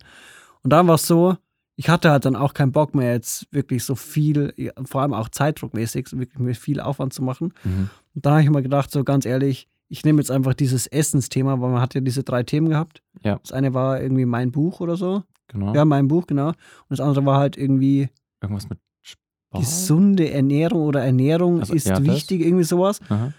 Und 0.62 0.72
dann 0.72 0.86
war 0.86 0.94
es 0.94 1.06
so, 1.06 1.36
ich 1.76 1.88
hatte 1.88 2.10
halt 2.10 2.24
dann 2.24 2.34
auch 2.36 2.54
keinen 2.54 2.72
Bock 2.72 2.94
mehr, 2.94 3.12
jetzt 3.12 3.46
wirklich 3.52 3.84
so 3.84 3.94
viel, 3.94 4.54
vor 4.84 5.02
allem 5.02 5.12
auch 5.14 5.28
zeitdruckmäßig, 5.28 6.08
so 6.08 6.18
wirklich 6.18 6.38
mir 6.38 6.54
viel 6.54 6.80
Aufwand 6.80 7.12
zu 7.12 7.22
machen. 7.22 7.52
Mhm. 7.64 7.90
Und 8.18 8.26
dann 8.26 8.32
habe 8.32 8.42
ich 8.42 8.50
mir 8.50 8.62
gedacht, 8.62 8.90
so 8.90 9.04
ganz 9.04 9.24
ehrlich, 9.26 9.68
ich 9.88 10.04
nehme 10.04 10.18
jetzt 10.20 10.32
einfach 10.32 10.54
dieses 10.54 10.88
Essensthema, 10.88 11.60
weil 11.60 11.70
man 11.70 11.80
hat 11.80 11.94
ja 11.94 12.00
diese 12.00 12.24
drei 12.24 12.42
Themen 12.42 12.68
gehabt. 12.68 13.00
Ja. 13.22 13.38
Das 13.38 13.52
eine 13.52 13.74
war 13.74 14.00
irgendwie 14.02 14.24
mein 14.24 14.50
Buch 14.50 14.80
oder 14.80 14.96
so. 14.96 15.22
Genau. 15.46 15.72
Ja, 15.72 15.84
mein 15.84 16.08
Buch, 16.08 16.26
genau. 16.26 16.48
Und 16.48 16.54
das 16.88 16.98
andere 17.00 17.24
war 17.24 17.38
halt 17.38 17.56
irgendwie 17.56 18.08
Irgendwas 18.42 18.68
mit 18.68 18.80
Sport. 19.02 19.62
gesunde 19.64 20.30
Ernährung 20.32 20.82
oder 20.82 21.04
Ernährung 21.04 21.60
Also, 21.60 21.74
ist 21.74 21.86
ja, 21.86 22.02
wichtig, 22.02 22.40
irgendwie 22.40 22.64
sowas. 22.64 23.00
Aha. 23.08 23.32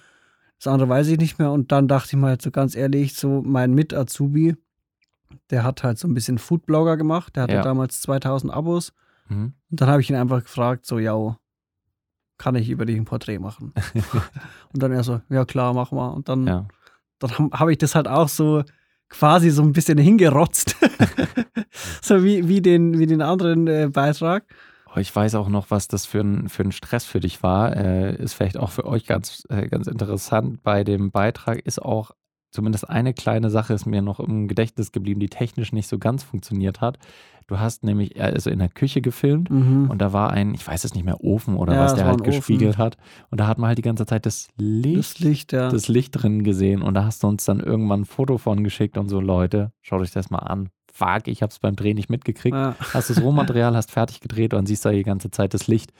Das 0.57 0.67
andere 0.67 0.87
weiß 0.87 1.07
ich 1.09 1.17
nicht 1.19 1.39
mehr. 1.39 1.51
Und 1.51 1.73
dann 1.73 1.89
dachte 1.89 2.07
ich 2.11 2.15
mal 2.15 2.29
halt 2.29 2.41
so 2.41 2.49
ganz 2.51 2.73
ehrlich, 2.73 3.15
so 3.15 3.41
mein 3.45 3.73
Mit-Azubi, 3.73 4.55
der 5.49 5.63
hat 5.65 5.83
halt 5.83 5.99
so 5.99 6.07
ein 6.07 6.13
bisschen 6.13 6.37
Foodblogger 6.37 6.95
gemacht. 6.95 7.35
Der 7.35 7.43
hatte 7.43 7.53
Ja. 7.55 7.63
damals 7.63 7.99
2000 7.99 8.53
Abos. 8.53 8.93
Mhm. 9.27 9.51
Und 9.69 9.81
dann 9.81 9.89
habe 9.89 10.01
ich 10.01 10.09
ihn 10.09 10.15
einfach 10.15 10.41
gefragt, 10.41 10.85
so, 10.85 10.99
ja, 10.99 11.37
kann 12.39 12.55
ich 12.55 12.69
über 12.69 12.85
dich 12.85 12.97
ein 12.97 13.05
Porträt 13.05 13.37
machen? 13.37 13.73
und 14.73 14.81
dann 14.81 14.91
er 14.91 15.03
so, 15.03 15.21
ja 15.29 15.45
klar, 15.45 15.73
mach 15.75 15.91
mal. 15.91 16.07
Und 16.09 16.27
dann, 16.27 16.47
Ja. 16.47 16.67
dann 17.19 17.31
habe 17.37 17.49
hab 17.59 17.69
ich 17.69 17.77
das 17.77 17.93
halt 17.93 18.07
auch 18.07 18.29
so 18.29 18.63
quasi 19.09 19.51
so 19.51 19.61
ein 19.61 19.73
bisschen 19.73 19.99
hingerotzt. 19.99 20.75
so 22.01 22.23
wie, 22.23 22.47
wie, 22.47 22.61
den, 22.61 22.97
wie 22.97 23.05
den 23.05 23.21
anderen 23.21 23.67
äh, 23.67 23.89
Beitrag. 23.91 24.45
Oh, 24.95 24.97
ich 24.99 25.15
weiß 25.15 25.35
auch 25.35 25.49
noch, 25.49 25.69
was 25.69 25.87
das 25.87 26.07
für 26.07 26.21
ein, 26.21 26.49
für 26.49 26.63
ein 26.63 26.71
Stress 26.71 27.05
für 27.05 27.19
dich 27.19 27.43
war. 27.43 27.75
Äh, 27.75 28.15
ist 28.15 28.33
vielleicht 28.33 28.57
auch 28.57 28.71
für 28.71 28.85
euch 28.85 29.05
ganz, 29.05 29.45
äh, 29.49 29.67
ganz 29.67 29.85
interessant. 29.87 30.63
Bei 30.63 30.83
dem 30.83 31.11
Beitrag 31.11 31.59
ist 31.59 31.79
auch 31.79 32.11
zumindest 32.51 32.89
eine 32.89 33.13
kleine 33.13 33.49
Sache 33.51 33.73
ist 33.73 33.85
mir 33.85 34.01
noch 34.01 34.19
im 34.19 34.47
Gedächtnis 34.47 34.91
geblieben, 34.91 35.19
die 35.19 35.29
technisch 35.29 35.71
nicht 35.71 35.87
so 35.87 35.99
ganz 35.99 36.23
funktioniert 36.23 36.81
hat. 36.81 36.97
Du 37.49 37.59
hast 37.59 37.83
nämlich 37.83 38.21
also 38.21 38.51
in 38.51 38.59
der 38.59 38.69
Küche 38.69 39.01
gefilmt 39.01 39.49
Mhm. 39.49 39.89
und 39.89 39.99
da 39.99 40.13
war 40.13 40.29
ein, 40.29 40.53
ich 40.53 40.65
weiß 40.67 40.83
es 40.83 40.93
nicht 40.93 41.03
mehr, 41.03 41.23
Ofen 41.23 41.55
oder 41.55 41.73
Ja, 41.73 41.83
was, 41.85 41.95
der 41.95 42.05
halt 42.05 42.17
ein 42.21 42.21
Ofen. 42.21 42.31
gespiegelt 42.37 42.77
hat. 42.77 42.95
Und 43.31 43.39
da 43.39 43.47
hat 43.47 43.57
man 43.57 43.69
halt 43.69 43.79
die 43.79 43.81
ganze 43.81 44.05
Zeit 44.05 44.27
das 44.27 44.49
Licht, 44.55 44.97
Das 45.15 45.19
Licht, 45.19 45.51
ja. 45.51 45.69
das 45.69 45.87
Licht 45.87 46.11
drin 46.11 46.43
gesehen. 46.43 46.83
Und 46.83 46.93
da 46.93 47.05
hast 47.05 47.23
du 47.23 47.27
uns 47.27 47.45
dann 47.45 47.59
irgendwann 47.59 48.01
ein 48.01 48.05
Foto 48.05 48.37
von 48.37 48.63
geschickt 48.63 48.97
und 48.99 49.09
so, 49.09 49.19
Leute, 49.19 49.71
schaut 49.81 50.01
euch 50.01 50.11
das 50.11 50.29
mal 50.29 50.37
an. 50.39 50.69
Fuck, 50.93 51.27
ich 51.27 51.41
hab's 51.41 51.57
beim 51.59 51.75
Dreh 51.75 51.93
nicht 51.95 52.09
mitgekriegt 52.09 52.55
ja. 52.55 52.75
hast 52.93 53.09
das 53.09 53.19
Rohmaterial, 53.23 53.75
hast 53.75 53.89
fertig 53.91 54.19
gedreht 54.21 54.53
und 54.53 54.59
dann 54.59 54.65
siehst 54.67 54.85
du 54.85 54.91
die 54.91 55.03
ganze 55.03 55.31
Zeit 55.31 55.53
das 55.55 55.67
Licht. 55.67 55.91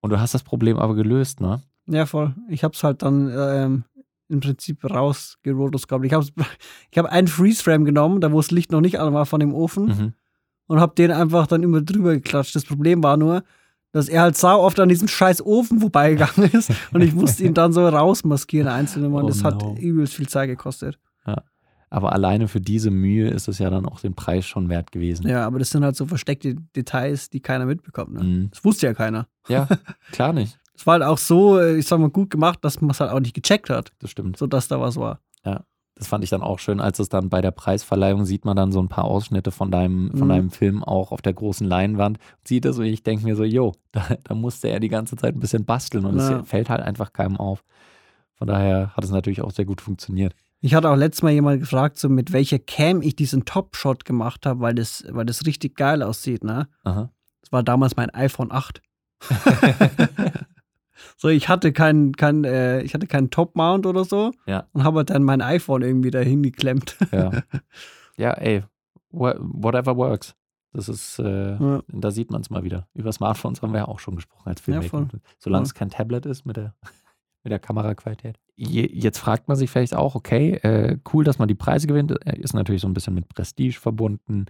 Und 0.00 0.10
du 0.10 0.20
hast 0.20 0.32
das 0.34 0.44
Problem 0.44 0.78
aber 0.78 0.94
gelöst, 0.94 1.40
ne? 1.40 1.60
Ja, 1.86 2.06
voll. 2.06 2.34
Ich 2.48 2.62
habe 2.62 2.74
es 2.74 2.84
halt 2.84 3.02
dann 3.02 3.32
ähm, 3.36 3.84
im 4.28 4.38
Prinzip 4.40 4.84
rausgerotoscoped. 4.88 6.04
Ich 6.06 6.12
habe 6.12 6.24
ich 6.92 6.98
hab 6.98 7.06
einen 7.06 7.26
Freeze-Frame 7.26 7.84
genommen, 7.84 8.20
da 8.20 8.30
wo 8.30 8.36
das 8.36 8.50
Licht 8.52 8.70
noch 8.70 8.80
nicht 8.80 9.00
an 9.00 9.12
war 9.12 9.26
von 9.26 9.40
dem 9.40 9.52
Ofen 9.54 9.86
Mhm. 9.86 10.12
Und 10.68 10.80
habe 10.80 10.94
den 10.94 11.10
einfach 11.10 11.48
dann 11.48 11.64
immer 11.64 11.80
drüber 11.80 12.14
geklatscht. 12.14 12.54
Das 12.54 12.64
Problem 12.64 13.02
war 13.02 13.16
nur, 13.16 13.42
dass 13.90 14.08
er 14.08 14.22
halt 14.22 14.36
sau 14.36 14.62
oft 14.62 14.78
an 14.78 14.88
diesem 14.88 15.08
scheiß 15.08 15.44
Ofen 15.44 15.80
vorbeigegangen 15.80 16.50
ist 16.52 16.70
und 16.92 17.00
ich 17.00 17.12
musste 17.12 17.42
ihn 17.44 17.54
dann 17.54 17.72
so 17.72 17.86
rausmaskieren, 17.88 18.68
einzelne 18.68 19.08
Mal. 19.08 19.24
Oh 19.24 19.26
das 19.28 19.42
hat 19.42 19.60
no. 19.60 19.74
übelst 19.76 20.14
viel 20.14 20.28
Zeit 20.28 20.48
gekostet. 20.48 21.00
Aber 21.90 22.12
alleine 22.12 22.48
für 22.48 22.60
diese 22.60 22.90
Mühe 22.90 23.30
ist 23.30 23.48
es 23.48 23.58
ja 23.58 23.70
dann 23.70 23.86
auch 23.86 24.00
den 24.00 24.14
Preis 24.14 24.44
schon 24.44 24.68
wert 24.68 24.92
gewesen. 24.92 25.26
Ja, 25.26 25.46
aber 25.46 25.58
das 25.58 25.70
sind 25.70 25.84
halt 25.84 25.96
so 25.96 26.06
versteckte 26.06 26.54
Details, 26.76 27.30
die 27.30 27.40
keiner 27.40 27.64
mitbekommt. 27.64 28.12
Ne? 28.12 28.22
Mhm. 28.22 28.50
Das 28.50 28.64
wusste 28.64 28.86
ja 28.86 28.94
keiner. 28.94 29.26
Ja, 29.48 29.66
klar 30.12 30.32
nicht. 30.32 30.58
Es 30.74 30.86
war 30.86 30.94
halt 30.94 31.02
auch 31.02 31.18
so, 31.18 31.58
äh, 31.58 31.76
ich 31.76 31.86
sag 31.88 31.98
mal, 31.98 32.10
gut 32.10 32.30
gemacht, 32.30 32.58
dass 32.62 32.80
man 32.80 32.90
es 32.90 33.00
halt 33.00 33.10
auch 33.10 33.20
nicht 33.20 33.34
gecheckt 33.34 33.70
hat, 33.70 33.92
Das 34.00 34.10
stimmt. 34.10 34.36
so 34.36 34.46
dass 34.46 34.68
da 34.68 34.80
was 34.80 34.96
war. 34.96 35.20
Das 35.98 36.06
fand 36.06 36.22
ich 36.22 36.30
dann 36.30 36.42
auch 36.42 36.60
schön, 36.60 36.80
als 36.80 37.00
es 37.00 37.08
dann 37.08 37.28
bei 37.28 37.40
der 37.40 37.50
Preisverleihung 37.50 38.24
sieht 38.24 38.44
man 38.44 38.56
dann 38.56 38.70
so 38.70 38.80
ein 38.80 38.88
paar 38.88 39.04
Ausschnitte 39.04 39.50
von 39.50 39.70
deinem, 39.72 40.10
von 40.12 40.28
Mhm. 40.28 40.32
deinem 40.32 40.50
Film 40.50 40.84
auch 40.84 41.10
auf 41.10 41.20
der 41.22 41.32
großen 41.34 41.66
Leinwand. 41.66 42.18
Sieht 42.44 42.64
das 42.64 42.78
und 42.78 42.84
ich 42.84 43.02
denke 43.02 43.24
mir 43.24 43.34
so, 43.34 43.42
jo, 43.44 43.72
da, 43.92 44.06
da 44.22 44.34
musste 44.34 44.68
er 44.68 44.78
die 44.78 44.88
ganze 44.88 45.16
Zeit 45.16 45.34
ein 45.34 45.40
bisschen 45.40 45.64
basteln 45.64 46.04
und 46.04 46.16
Ja. 46.18 46.40
es 46.40 46.48
fällt 46.48 46.70
halt 46.70 46.80
einfach 46.82 47.12
keinem 47.12 47.36
auf. 47.36 47.64
Von 48.36 48.46
daher 48.46 48.94
hat 48.96 49.02
es 49.02 49.10
natürlich 49.10 49.42
auch 49.42 49.50
sehr 49.50 49.64
gut 49.64 49.80
funktioniert. 49.80 50.34
Ich 50.60 50.74
hatte 50.74 50.88
auch 50.90 50.96
letztes 50.96 51.22
Mal 51.22 51.32
jemand 51.32 51.60
gefragt, 51.60 51.98
so 51.98 52.08
mit 52.08 52.32
welcher 52.32 52.58
Cam 52.60 53.02
ich 53.02 53.16
diesen 53.16 53.44
Top-Shot 53.44 54.04
gemacht 54.04 54.46
habe, 54.46 54.60
weil 54.60 54.74
das, 54.74 55.04
weil 55.10 55.26
das 55.26 55.46
richtig 55.46 55.76
geil 55.76 56.02
aussieht, 56.02 56.44
ne? 56.44 56.68
Aha. 56.84 57.10
Das 57.42 57.50
war 57.52 57.62
damals 57.64 57.96
mein 57.96 58.10
iPhone 58.10 58.52
8. 58.52 58.80
so, 61.16 61.28
ich 61.28 61.48
hatte 61.48 61.72
keinen 61.72 62.14
kein, 62.16 62.44
äh, 62.44 62.82
ich 62.82 62.94
hatte 62.94 63.06
keinen 63.06 63.30
Top-Mount 63.30 63.86
oder 63.86 64.04
so 64.04 64.32
Ja. 64.46 64.66
und 64.72 64.84
habe 64.84 65.04
dann 65.04 65.22
mein 65.22 65.40
iPhone 65.40 65.82
irgendwie 65.82 66.10
dahin 66.10 66.42
geklemmt. 66.42 66.96
Ja, 67.12 67.30
ja 68.16 68.32
ey, 68.32 68.62
wha- 69.10 69.36
whatever 69.38 69.96
works. 69.96 70.34
Das 70.72 70.88
ist, 70.88 71.18
äh, 71.18 71.56
Ja. 71.56 71.82
da 71.88 72.10
sieht 72.10 72.30
man 72.30 72.42
es 72.42 72.50
mal 72.50 72.62
wieder. 72.62 72.86
Über 72.94 73.10
Smartphones 73.12 73.62
haben 73.62 73.72
wir 73.72 73.78
ja 73.80 73.88
auch 73.88 74.00
schon 74.00 74.16
gesprochen 74.16 74.48
als 74.48 74.60
Ja, 74.60 74.64
Filmmaker. 74.80 74.88
voll. 75.10 75.20
Solange 75.38 75.64
es 75.64 75.74
kein 75.74 75.88
Tablet 75.90 76.26
ist 76.26 76.44
mit 76.44 76.56
der, 76.56 76.74
mit 77.42 77.50
der 77.52 77.58
Kameraqualität. 77.58 78.36
Je, 78.56 78.86
jetzt 78.92 79.18
fragt 79.18 79.48
man 79.48 79.56
sich 79.56 79.70
vielleicht 79.70 79.94
auch, 79.94 80.14
okay, 80.16 80.54
äh, 80.56 80.98
cool, 81.14 81.24
dass 81.24 81.38
man 81.38 81.48
die 81.48 81.54
Preise 81.54 81.86
gewinnt. 81.86 82.10
Äh, 82.26 82.38
Ist 82.38 82.54
natürlich 82.54 82.82
so 82.82 82.88
ein 82.88 82.92
bisschen 82.94 83.14
mit 83.14 83.28
Prestige 83.28 83.78
verbunden. 83.80 84.46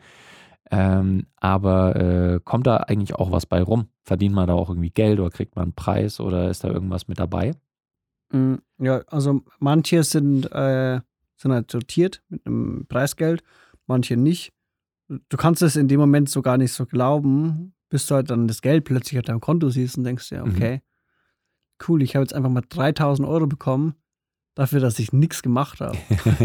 Ähm, 0.71 1.27
aber 1.37 1.97
äh, 1.97 2.41
kommt 2.45 2.67
da 2.67 2.77
eigentlich 2.79 3.15
auch 3.15 3.31
was 3.33 3.47
bei 3.47 3.63
rum? 3.63 3.89
Verdient 4.05 4.35
man 4.35 4.47
da 4.49 4.55
auch 4.55 4.69
irgendwie 4.69 4.91
Geld 4.91 5.19
oder 5.21 5.31
kriegt 5.31 5.57
man 5.57 5.65
einen 5.65 5.75
Preis 5.75 6.21
oder 6.21 6.51
ist 6.51 6.65
da 6.65 6.69
irgendwas 6.69 7.09
mit 7.09 7.19
dabei? 7.19 7.55
Mm, 8.33 8.57
Ja, 8.79 8.99
also 9.07 9.41
manche 9.59 10.03
sind, 10.03 10.51
äh, 10.53 11.01
sind 11.37 11.53
halt 11.53 11.71
sortiert 11.71 12.23
mit 12.29 12.47
einem 12.47 12.87
Preisgeld, 12.89 13.43
manche 13.87 14.17
nicht. 14.17 14.53
Du 15.09 15.37
kannst 15.39 15.63
es 15.63 15.77
in 15.77 15.89
dem 15.89 16.01
Moment 16.01 16.29
so 16.29 16.43
gar 16.43 16.59
nicht 16.59 16.73
so 16.75 16.85
glauben, 16.85 17.75
bis 17.89 18.07
du 18.07 18.17
halt 18.17 18.29
dann 18.31 18.47
das 18.47 18.61
Geld 18.61 18.85
plötzlich 18.85 19.19
auf 19.19 19.25
deinem 19.25 19.41
Konto 19.41 19.71
siehst 19.71 19.97
und 19.97 20.05
denkst 20.05 20.29
dir, 20.29 20.45
Mhm. 20.45 20.51
okay, 20.51 20.83
cool, 21.89 22.03
ich 22.03 22.15
habe 22.15 22.25
jetzt 22.25 22.35
einfach 22.35 22.51
mal 22.51 22.63
3000 22.69 23.27
Euro 23.27 23.47
bekommen 23.47 23.95
dafür, 24.59 24.81
dass 24.81 24.99
ich 24.99 25.12
nichts 25.12 25.40
gemacht 25.42 25.81
habe. 25.81 25.97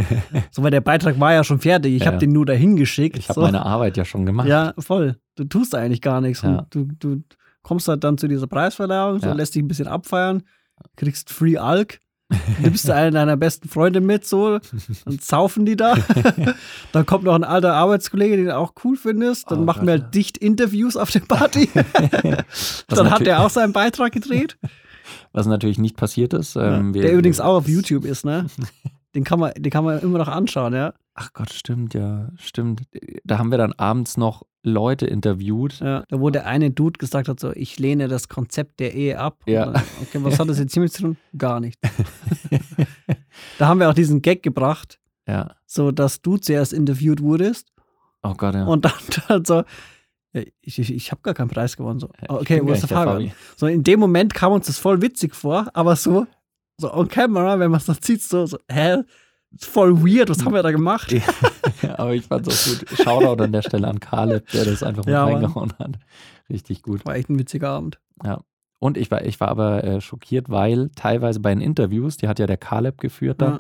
so, 0.52 0.64
weil 0.64 0.72
der 0.72 0.82
Beitrag 0.82 1.20
war 1.20 1.34
ja 1.34 1.44
schon 1.44 1.60
fertig, 1.60 1.94
ich 1.96 2.02
Ja, 2.02 2.08
habe 2.08 2.18
den 2.20 2.32
nur 2.32 2.46
dahin 2.46 2.76
geschickt. 2.76 3.18
Ich 3.18 3.28
habe 3.30 3.36
so. 3.40 3.42
meine 3.42 3.66
Arbeit 3.66 3.98
ja 3.98 4.06
schon 4.06 4.26
gemacht. 4.26 4.48
Ja, 4.48 4.74
voll. 4.78 5.18
Du 5.36 5.44
tust 5.46 5.74
eigentlich 5.76 6.02
gar 6.02 6.22
nichts. 6.22 6.44
Ja. 6.44 6.66
Du, 6.70 6.88
du 7.00 7.24
kommst 7.64 7.88
halt 7.88 8.04
dann 8.04 8.18
zu 8.18 8.28
dieser 8.28 8.48
Preisverleihung, 8.48 9.20
so 9.20 9.28
Ja. 9.28 9.34
lässt 9.34 9.56
dich 9.56 9.64
ein 9.64 9.68
bisschen 9.68 9.88
abfeiern, 9.88 10.44
kriegst 10.96 11.32
Free 11.32 11.58
Alk, 11.58 12.00
nimmst 12.60 12.88
du 12.88 12.94
einen 12.96 13.14
deiner 13.16 13.36
besten 13.38 13.68
Freunde 13.68 14.00
mit, 14.02 14.26
so, 14.28 14.60
dann 15.06 15.20
saufen 15.20 15.66
die 15.66 15.76
da. 15.76 15.96
dann 16.92 17.06
kommt 17.08 17.24
noch 17.24 17.34
ein 17.36 17.44
alter 17.44 17.74
Arbeitskollege, 17.74 18.36
den 18.38 18.46
du 18.46 18.58
auch 18.58 18.74
cool 18.84 18.96
findest, 18.96 19.50
dann 19.50 19.62
Oh 19.62 19.64
machen 19.64 19.88
wir 19.88 19.94
halt 19.94 20.14
dicht 20.14 20.38
Interviews 20.38 20.98
auf 20.98 21.10
der 21.10 21.22
Party. 21.22 21.70
Dann 22.90 23.10
hat 23.10 23.22
er 23.22 23.40
auch 23.44 23.50
seinen 23.50 23.74
Beitrag 23.74 24.12
gedreht, 24.12 24.58
Was 25.32 25.46
natürlich 25.48 25.80
nicht 25.80 25.98
passiert 25.98 26.34
ist. 26.34 26.56
Ähm, 26.56 26.94
wir- 26.94 27.02
der 27.04 27.14
übrigens 27.14 27.40
auch 27.40 27.56
auf 27.58 27.68
YouTube 27.70 28.06
ist, 28.06 28.26
ne? 28.26 28.48
Den 29.16 29.24
kann 29.24 29.40
man, 29.40 29.52
den 29.56 29.72
kann 29.72 29.84
man 29.84 30.00
immer 30.00 30.18
noch 30.18 30.28
anschauen, 30.28 30.74
ja. 30.74 30.94
Ach 31.16 31.32
Gott, 31.34 31.52
stimmt, 31.54 31.94
ja, 31.94 32.30
stimmt. 32.38 32.82
Da 33.24 33.38
haben 33.38 33.52
wir 33.52 33.60
dann 33.60 33.74
abends 33.74 34.18
noch 34.18 34.42
Leute 34.64 35.06
interviewt. 35.06 35.80
ja. 35.82 36.04
Da 36.08 36.20
wo 36.20 36.30
der 36.32 36.48
eine 36.48 36.72
Dude 36.72 36.98
gesagt 36.98 37.28
hat, 37.28 37.40
so, 37.40 37.52
ich 37.52 37.78
lehne 37.78 38.08
das 38.08 38.28
Konzept 38.30 38.80
der 38.80 38.96
Ehe 38.96 39.20
ab. 39.20 39.44
Ja. 39.46 39.66
Dann, 39.72 39.84
Okay, 40.02 40.20
was 40.24 40.40
hat 40.40 40.50
das 40.50 40.58
jetzt 40.58 40.74
hiermit 40.74 40.94
zu 40.94 41.02
tun? 41.04 41.18
Gar 41.38 41.60
nichts. 41.60 41.80
da 43.60 43.68
haben 43.68 43.80
wir 43.80 43.90
auch 43.90 43.94
diesen 43.94 44.22
Gag 44.22 44.44
gebracht, 44.44 45.00
ja. 45.28 45.56
so 45.66 45.92
dass 45.92 46.22
du 46.22 46.38
zuerst 46.38 46.74
interviewt 46.74 47.22
wurdest 47.22 47.70
Oh 48.24 48.34
Gott, 48.36 48.56
ja. 48.56 48.66
und 48.66 48.86
dann, 48.86 48.94
dann 49.28 49.46
so, 49.46 49.54
ja, 49.56 49.66
ich, 50.34 50.80
ich, 50.80 50.94
ich 50.94 51.12
habe 51.12 51.22
gar 51.22 51.34
keinen 51.34 51.50
Preis 51.50 51.78
gewonnen. 51.78 52.00
So, 52.00 52.10
Ich 52.22 52.30
okay, 52.30 52.62
wo 52.64 52.72
ist 52.72 52.82
der 52.82 52.90
Fabian? 52.90 53.32
So 53.56 53.68
in 53.68 53.84
dem 53.84 54.00
Moment 54.00 54.34
kam 54.34 54.52
uns 54.52 54.68
das 54.68 54.80
voll 54.80 55.02
witzig 55.02 55.36
vor, 55.36 55.68
aber 55.74 55.96
so, 55.96 56.26
so 56.78 56.92
on 56.94 57.08
camera, 57.08 57.60
wenn 57.60 57.70
man 57.72 57.80
es 57.80 57.86
dann 57.86 57.98
sieht, 58.02 58.22
so, 58.22 58.46
so, 58.46 58.58
hä? 58.70 59.04
Voll 59.60 60.02
weird, 60.04 60.30
was 60.30 60.44
haben 60.44 60.54
wir 60.56 60.64
da 60.64 60.72
gemacht? 60.72 61.12
Ja, 61.12 61.22
aber 62.00 62.16
ich 62.16 62.26
fand 62.26 62.48
es 62.48 62.68
auch 62.68 62.80
gut. 62.80 62.98
Shoutout 62.98 63.44
an 63.44 63.52
der 63.52 63.62
Stelle 63.62 63.88
an 63.88 64.00
Caleb, 64.00 64.50
der 64.50 64.66
das 64.66 64.82
einfach 64.82 65.06
mit 65.06 65.14
Ja, 65.14 65.26
reingehauen 65.26 65.74
hat. 65.78 66.00
Richtig 66.50 66.82
gut. 66.82 67.06
War 67.06 67.16
echt 67.16 67.30
ein 67.30 67.38
witziger 67.38 67.70
Abend. 67.70 68.00
Und 68.80 68.98
ich 68.98 69.12
war, 69.12 69.24
ich 69.24 69.40
war 69.40 69.50
aber 69.50 69.84
äh, 69.84 70.02
schockiert, 70.02 70.50
weil 70.50 70.90
teilweise 70.96 71.40
bei 71.40 71.54
den 71.54 71.62
Interviews, 71.62 72.18
die 72.18 72.28
hat 72.28 72.40
ja 72.40 72.48
der 72.48 72.58
Caleb 72.58 73.00
geführt 73.00 73.42
dann, 73.42 73.60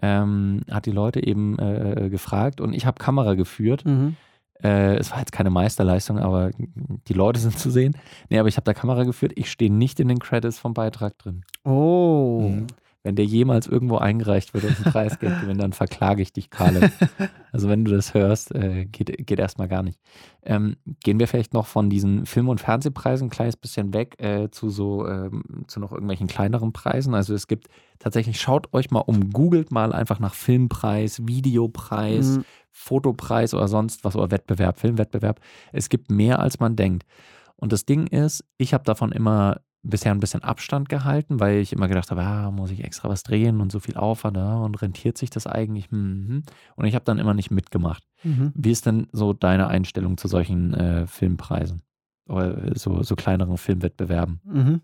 ähm, 0.00 0.62
hat 0.70 0.86
die 0.86 0.90
Leute 0.90 1.24
eben 1.24 1.58
äh, 1.58 2.08
gefragt 2.08 2.60
und 2.62 2.72
ich 2.72 2.86
habe 2.86 2.98
Kamera 2.98 3.34
geführt. 3.34 3.84
Mhm. 3.84 4.16
Äh, 4.62 4.96
es 4.96 5.10
war 5.10 5.18
jetzt 5.18 5.32
keine 5.32 5.50
Meisterleistung, 5.50 6.18
aber 6.18 6.50
die 6.56 7.12
Leute 7.12 7.40
sind 7.40 7.58
zu 7.58 7.70
sehen. 7.70 7.96
Nee, 8.30 8.38
aber 8.38 8.48
ich 8.48 8.56
habe 8.56 8.64
da 8.64 8.74
Kamera 8.74 9.04
geführt. 9.04 9.32
Ich 9.36 9.50
stehe 9.50 9.72
nicht 9.72 10.00
in 10.00 10.08
den 10.08 10.18
Credits 10.18 10.58
vom 10.58 10.74
Beitrag 10.74 11.18
drin. 11.18 11.44
Oh. 11.64 12.48
Mhm. 12.48 12.66
Wenn 13.06 13.14
der 13.14 13.24
jemals 13.24 13.68
irgendwo 13.68 13.98
eingereicht 13.98 14.52
wird 14.52 14.64
und 14.64 14.76
ein 14.84 14.90
Preisgeld 14.90 15.40
gewinnt, 15.40 15.62
dann 15.62 15.72
verklage 15.72 16.22
ich 16.22 16.32
dich, 16.32 16.50
Caleb. 16.50 16.90
Also 17.52 17.70
wenn 17.70 17.86
du 17.86 17.92
das 17.92 18.12
hörst, 18.12 18.54
äh, 18.54 18.84
geht, 18.84 19.26
geht 19.26 19.38
erstmal 19.38 19.66
gar 19.66 19.82
nicht. 19.82 19.98
Ähm, 20.42 20.76
gehen 21.02 21.18
wir 21.18 21.26
vielleicht 21.26 21.54
noch 21.54 21.66
von 21.66 21.88
diesen 21.88 22.26
Film- 22.26 22.50
und 22.50 22.60
Fernsehpreisen 22.60 23.28
ein 23.28 23.30
kleines 23.30 23.56
bisschen 23.56 23.94
weg 23.94 24.20
äh, 24.20 24.50
zu 24.50 24.68
so 24.68 25.08
ähm, 25.08 25.42
zu 25.66 25.80
noch 25.80 25.92
irgendwelchen 25.92 26.26
kleineren 26.26 26.74
Preisen. 26.74 27.14
Also 27.14 27.32
es 27.32 27.46
gibt 27.46 27.68
tatsächlich, 27.98 28.38
schaut 28.38 28.74
euch 28.74 28.90
mal 28.90 29.00
um, 29.00 29.30
googelt 29.30 29.70
mal 29.70 29.94
einfach 29.94 30.18
nach 30.18 30.34
Filmpreis, 30.34 31.26
Videopreis, 31.26 32.36
Mhm. 32.38 32.44
Fotopreis 32.72 33.54
oder 33.54 33.68
sonst 33.68 34.04
was 34.04 34.16
oder 34.16 34.30
Wettbewerb, 34.32 34.78
Filmwettbewerb. 34.78 35.40
Es 35.72 35.88
gibt 35.88 36.10
mehr, 36.10 36.40
als 36.40 36.60
man 36.60 36.76
denkt. 36.76 37.06
Und 37.54 37.72
das 37.72 37.86
Ding 37.86 38.06
ist, 38.08 38.44
ich 38.58 38.74
habe 38.74 38.84
davon 38.84 39.12
immer 39.12 39.62
bisher 39.88 40.12
ein 40.12 40.20
bisschen 40.20 40.42
Abstand 40.42 40.88
gehalten, 40.88 41.40
weil 41.40 41.58
ich 41.58 41.72
immer 41.72 41.88
gedacht 41.88 42.10
habe, 42.10 42.22
ah, 42.22 42.50
muss 42.50 42.70
ich 42.70 42.84
extra 42.84 43.08
was 43.08 43.22
drehen 43.22 43.60
und 43.60 43.72
so 43.72 43.80
viel 43.80 43.96
Aufwand 43.96 44.36
ah, 44.38 44.64
und 44.64 44.80
rentiert 44.82 45.16
sich 45.16 45.30
das 45.30 45.46
eigentlich? 45.46 45.90
Hm, 45.90 46.26
hm. 46.28 46.42
Und 46.74 46.84
ich 46.84 46.94
habe 46.94 47.04
dann 47.04 47.18
immer 47.18 47.34
nicht 47.34 47.50
mitgemacht. 47.50 48.04
Mhm. 48.22 48.52
Wie 48.54 48.70
ist 48.70 48.86
denn 48.86 49.08
so 49.12 49.32
deine 49.32 49.68
Einstellung 49.68 50.16
zu 50.16 50.28
solchen 50.28 50.74
äh, 50.74 51.06
Filmpreisen 51.06 51.82
oder 52.28 52.76
so, 52.76 53.02
so 53.02 53.16
kleineren 53.16 53.56
Filmwettbewerben? 53.56 54.40
Mhm. 54.44 54.80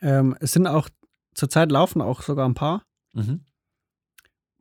Ähm, 0.00 0.36
es 0.40 0.52
sind 0.52 0.66
auch, 0.66 0.88
zurzeit 1.34 1.70
laufen 1.70 2.00
auch 2.00 2.22
sogar 2.22 2.48
ein 2.48 2.54
paar. 2.54 2.82
Mhm. 3.12 3.40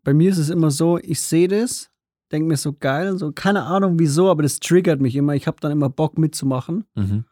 Bei 0.04 0.14
mir 0.14 0.30
ist 0.30 0.40
es 0.40 0.50
immer 0.50 0.72
so, 0.72 0.98
ich 0.98 1.22
sehe 1.22 1.48
das, 1.48 1.90
denke 2.32 2.48
mir 2.48 2.58
so 2.58 2.74
geil, 2.74 3.18
so 3.18 3.32
keine 3.32 3.64
Ahnung 3.64 4.00
wieso, 4.00 4.30
aber 4.30 4.44
das 4.44 4.60
triggert 4.60 5.00
mich 5.00 5.16
immer. 5.16 5.36
Ich 5.36 5.48
habe 5.48 5.58
dann 5.60 5.72
immer 5.72 5.90
Bock 5.90 6.18
mitzumachen. 6.18 6.86
Mhm. 6.96 7.26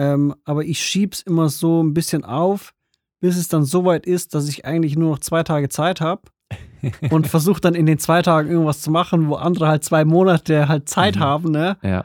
Ähm, 0.00 0.34
aber 0.44 0.64
ich 0.64 0.80
schieb's 0.80 1.20
immer 1.20 1.48
so 1.50 1.82
ein 1.82 1.92
bisschen 1.92 2.24
auf, 2.24 2.72
bis 3.20 3.36
es 3.36 3.48
dann 3.48 3.64
so 3.64 3.84
weit 3.84 4.06
ist, 4.06 4.34
dass 4.34 4.48
ich 4.48 4.64
eigentlich 4.64 4.96
nur 4.96 5.10
noch 5.10 5.18
zwei 5.18 5.42
Tage 5.42 5.68
Zeit 5.68 6.00
habe 6.00 6.22
und 7.10 7.26
versuche 7.26 7.60
dann 7.60 7.74
in 7.74 7.84
den 7.86 7.98
zwei 7.98 8.22
Tagen 8.22 8.48
irgendwas 8.50 8.80
zu 8.80 8.90
machen, 8.90 9.28
wo 9.28 9.34
andere 9.34 9.68
halt 9.68 9.84
zwei 9.84 10.04
Monate 10.04 10.68
halt 10.68 10.88
Zeit 10.88 11.16
Mhm. 11.16 11.20
haben, 11.20 11.50
ne? 11.52 11.76
Ja, 11.82 12.04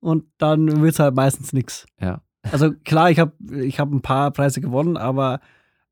Und 0.00 0.24
dann 0.38 0.82
wird's 0.82 0.98
halt 1.00 1.14
meistens 1.16 1.52
nix. 1.52 1.86
ja. 2.00 2.20
Also 2.52 2.72
klar, 2.72 3.10
ich 3.10 3.18
habe 3.18 3.32
ich 3.64 3.78
hab 3.80 3.90
ein 3.92 4.00
paar 4.00 4.30
Preise 4.30 4.62
gewonnen, 4.62 4.96
aber 4.96 5.40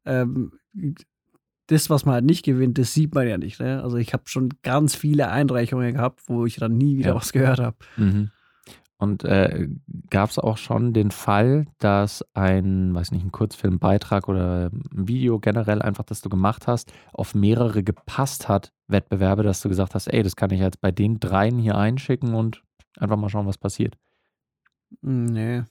ähm, 0.07 0.52
das, 1.66 1.90
was 1.90 2.07
man 2.07 2.14
halt 2.14 2.24
nicht 2.24 2.42
gewinnt, 2.44 2.78
das 2.78 2.94
sieht 2.94 3.14
man 3.14 3.28
ja 3.28 3.37
nicht. 3.37 3.61
Ne? 3.61 3.83
Also 3.83 3.98
ich 3.98 4.14
habe 4.14 4.22
schon 4.26 4.48
ganz 4.62 4.94
viele 4.94 5.28
Einreichungen 5.28 5.92
gehabt, 5.94 6.22
wo 6.26 6.46
ich 6.46 6.57
dann 6.57 6.78
nie 6.78 6.96
wieder 6.96 7.11
Ja. 7.11 7.14
was 7.16 7.33
gehört 7.35 7.59
habe. 7.59 7.76
Mhm. 7.98 8.31
Und 8.99 9.25
äh, 9.25 9.69
gab 10.11 10.31
es 10.31 10.39
auch 10.39 10.57
schon 10.57 10.93
den 10.93 11.13
Fall, 11.13 11.67
dass 11.79 12.25
ein, 12.35 12.93
weiß 12.95 13.13
nicht, 13.13 13.25
ein 13.25 13.31
Kurzfilmbeitrag 13.31 14.29
oder 14.29 14.71
ein 14.73 15.09
Video 15.09 15.39
generell 15.39 15.81
einfach, 15.81 16.05
das 16.05 16.21
du 16.21 16.29
gemacht 16.29 16.67
hast, 16.67 16.93
auf 17.13 17.35
mehrere 17.35 17.85
gepasst 17.85 18.49
hat, 18.49 18.73
Wettbewerbe, 18.89 19.45
dass 19.45 19.61
du 19.61 19.69
gesagt 19.69 19.95
hast, 19.95 20.09
ey, 20.09 20.23
das 20.23 20.35
kann 20.35 20.51
ich 20.51 20.61
jetzt 20.61 20.81
bei 20.81 20.91
den 20.91 21.21
dreien 21.21 21.59
hier 21.59 21.77
einschicken 21.77 22.35
und 22.35 22.65
einfach 22.99 23.17
mal 23.17 23.29
schauen, 23.29 23.47
was 23.47 23.59
passiert. 23.59 23.97
Nee, 25.01 25.63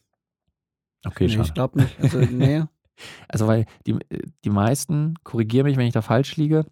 Okay, 1.06 1.26
nee 1.26 1.30
schade. 1.30 1.48
ich 1.48 1.54
glaube 1.54 1.80
nicht. 1.80 2.00
Also, 2.00 2.18
nee. 2.18 2.64
Also, 3.28 3.46
weil 3.46 3.66
die, 3.86 3.96
die 4.44 4.50
meisten, 4.50 5.14
korrigiere 5.22 5.62
mich, 5.62 5.76
wenn 5.76 5.86
ich 5.86 5.92
da 5.92 6.02
falsch 6.02 6.36
liege, 6.36 6.66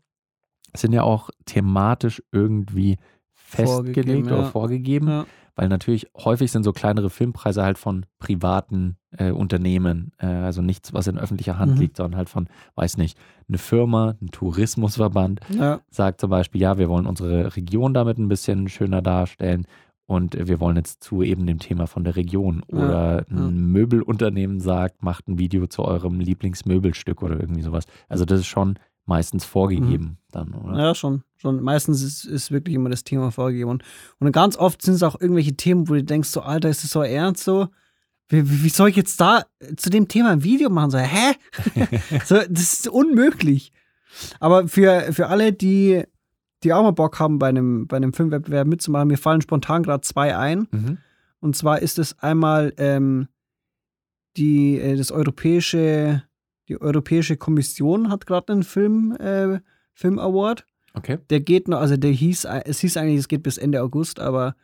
sind 0.74 0.92
ja 0.92 1.04
auch 1.04 1.30
thematisch 1.44 2.20
irgendwie 2.32 2.96
festgelegt 3.32 4.08
Vorgegeben, 4.08 4.26
oder 4.26 4.38
ja. 4.38 4.50
vorgegeben. 4.50 5.08
Ja. 5.08 5.26
Weil 5.56 5.68
natürlich 5.68 6.06
häufig 6.16 6.52
sind 6.52 6.62
so 6.64 6.72
kleinere 6.72 7.08
Filmpreise 7.10 7.62
halt 7.62 7.78
von 7.78 8.04
privaten 8.18 8.98
äh, 9.18 9.30
Unternehmen, 9.30 10.12
äh, 10.18 10.26
also 10.26 10.60
nichts, 10.62 10.92
was 10.92 11.06
in 11.06 11.18
öffentlicher 11.18 11.58
Hand 11.58 11.74
Mhm. 11.76 11.80
liegt, 11.80 11.96
sondern 11.96 12.18
halt 12.18 12.28
von, 12.28 12.48
weiß 12.74 12.98
nicht, 12.98 13.18
eine 13.48 13.56
Firma, 13.58 14.14
ein 14.20 14.28
Tourismusverband 14.30 15.40
Ja. 15.58 15.80
sagt 15.90 16.20
zum 16.20 16.30
Beispiel, 16.30 16.60
ja, 16.60 16.76
wir 16.78 16.88
wollen 16.90 17.06
unsere 17.06 17.56
Region 17.56 17.94
damit 17.94 18.18
ein 18.18 18.28
bisschen 18.28 18.68
schöner 18.68 19.00
darstellen 19.00 19.66
und 20.04 20.36
wir 20.46 20.60
wollen 20.60 20.76
jetzt 20.76 21.02
zu 21.02 21.22
eben 21.22 21.46
dem 21.46 21.58
Thema 21.58 21.86
von 21.86 22.04
der 22.04 22.14
Region. 22.16 22.62
Ja, 22.70 22.76
Oder 22.78 23.24
ein 23.30 23.36
ja. 23.38 23.50
Möbelunternehmen 23.50 24.60
sagt, 24.60 25.02
macht 25.02 25.26
ein 25.26 25.38
Video 25.38 25.66
zu 25.66 25.82
eurem 25.84 26.20
Lieblingsmöbelstück 26.20 27.22
oder 27.22 27.40
irgendwie 27.40 27.62
sowas. 27.62 27.86
Also 28.08 28.24
das 28.24 28.40
ist 28.40 28.46
schon 28.46 28.78
meistens 29.06 29.44
vorgegeben 29.44 30.18
dann, 30.30 30.52
oder? 30.52 30.76
Ja, 30.78 30.94
schon. 30.94 31.22
Schon. 31.36 31.62
Meistens 31.62 32.02
ist, 32.02 32.24
ist 32.24 32.50
wirklich 32.50 32.74
immer 32.74 32.90
das 32.90 33.04
Thema 33.04 33.30
vorgegeben. 33.30 33.70
Und, 33.70 33.84
und 34.18 34.32
ganz 34.32 34.56
oft 34.56 34.82
sind 34.82 34.94
es 34.94 35.02
auch 35.02 35.20
irgendwelche 35.20 35.56
Themen, 35.56 35.88
wo 35.88 35.94
du 35.94 36.04
denkst, 36.04 36.28
so, 36.28 36.42
Alter, 36.42 36.68
ist 36.68 36.84
das 36.84 36.90
so 36.90 37.02
ernst 37.02 37.44
so? 37.44 37.68
Wie, 38.28 38.64
wie 38.64 38.68
soll 38.68 38.88
ich 38.88 38.96
jetzt 38.96 39.20
da 39.20 39.44
zu 39.76 39.90
dem 39.90 40.08
Thema 40.08 40.30
ein 40.30 40.42
Video 40.42 40.68
machen? 40.68 40.90
So, 40.90 40.98
hä? 40.98 41.34
so, 42.24 42.36
das 42.48 42.72
ist 42.72 42.88
unmöglich. 42.88 43.72
Aber 44.40 44.66
für, 44.68 45.12
für 45.12 45.28
alle, 45.28 45.52
die, 45.52 46.02
die 46.62 46.72
auch 46.72 46.82
mal 46.82 46.92
Bock 46.92 47.20
haben, 47.20 47.38
bei 47.38 47.48
einem, 47.48 47.86
bei 47.86 47.96
einem 47.96 48.12
Filmwettbewerb 48.12 48.66
mitzumachen, 48.66 49.08
mir 49.08 49.18
fallen 49.18 49.42
spontan 49.42 49.82
gerade 49.82 50.00
zwei 50.02 50.36
ein. 50.36 50.66
Mhm. 50.70 50.98
Und 51.40 51.54
zwar 51.54 51.80
ist 51.80 51.98
es 51.98 52.18
einmal 52.18 52.72
ähm, 52.78 53.28
die, 54.36 54.78
äh, 54.78 54.96
das 54.96 55.12
europäische, 55.12 56.22
die 56.68 56.80
Europäische 56.80 57.36
Kommission 57.36 58.10
hat 58.10 58.26
gerade 58.26 58.52
einen 58.52 58.62
Film, 58.62 59.12
äh, 59.20 59.60
Film 59.92 60.18
Award. 60.18 60.66
Okay. 60.96 61.18
Der 61.30 61.40
geht 61.40 61.68
noch, 61.68 61.78
also 61.78 61.96
der 61.96 62.10
hieß, 62.10 62.46
es 62.64 62.80
hieß 62.80 62.96
eigentlich, 62.96 63.18
es 63.18 63.28
geht 63.28 63.42
bis 63.42 63.58
Ende 63.58 63.82
August, 63.82 64.18
aber 64.18 64.56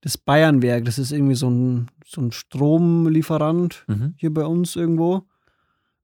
das 0.00 0.16
Bayernwerk. 0.18 0.84
Das 0.84 0.98
ist 0.98 1.12
irgendwie 1.12 1.34
so 1.34 1.48
ein, 1.50 1.90
so 2.06 2.20
ein 2.20 2.32
Stromlieferant 2.32 3.84
Mhm. 3.88 4.14
hier 4.16 4.32
bei 4.32 4.44
uns 4.44 4.76
irgendwo. 4.76 5.22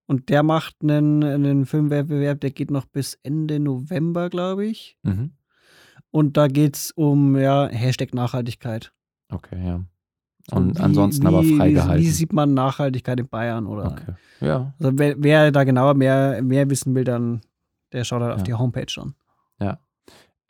Und 0.06 0.28
der 0.28 0.42
macht 0.42 0.76
einen, 0.82 1.24
einen 1.24 1.64
Filmwettbewerb, 1.66 2.40
der 2.40 2.50
geht 2.50 2.70
noch 2.70 2.84
bis 2.86 3.18
Ende 3.22 3.58
November, 3.58 4.28
glaube 4.28 4.66
ich. 4.66 4.98
Mhm. 5.02 5.32
Und 6.10 6.36
da 6.36 6.46
geht 6.48 6.76
es 6.76 6.90
um 6.92 7.36
ja, 7.36 7.68
Hashtag 7.68 8.14
Nachhaltigkeit. 8.14 8.92
Okay, 9.30 9.64
ja. 9.66 9.80
Und 10.50 10.78
wie- 10.78 10.82
ansonsten 10.82 11.22
wie, 11.24 11.28
aber 11.28 11.42
Wie, 11.42 11.56
freigehalten. 11.56 12.04
wie 12.04 12.10
sieht 12.10 12.32
man 12.34 12.52
Nachhaltigkeit 12.52 13.18
in 13.18 13.28
Bayern? 13.28 13.66
Oder 13.66 13.92
Okay. 13.92 14.12
Ja, 14.40 14.74
also 14.78 14.98
wer, 14.98 15.14
wer 15.18 15.50
da 15.52 15.64
genauer 15.64 15.94
mehr, 15.94 16.42
mehr 16.42 16.68
wissen 16.68 16.94
will, 16.94 17.04
dann 17.04 17.40
der 17.92 18.04
schaut 18.04 18.20
halt 18.20 18.32
auf 18.34 18.40
Ja. 18.40 18.44
die 18.44 18.54
Homepage 18.54 18.86
an. 19.00 19.14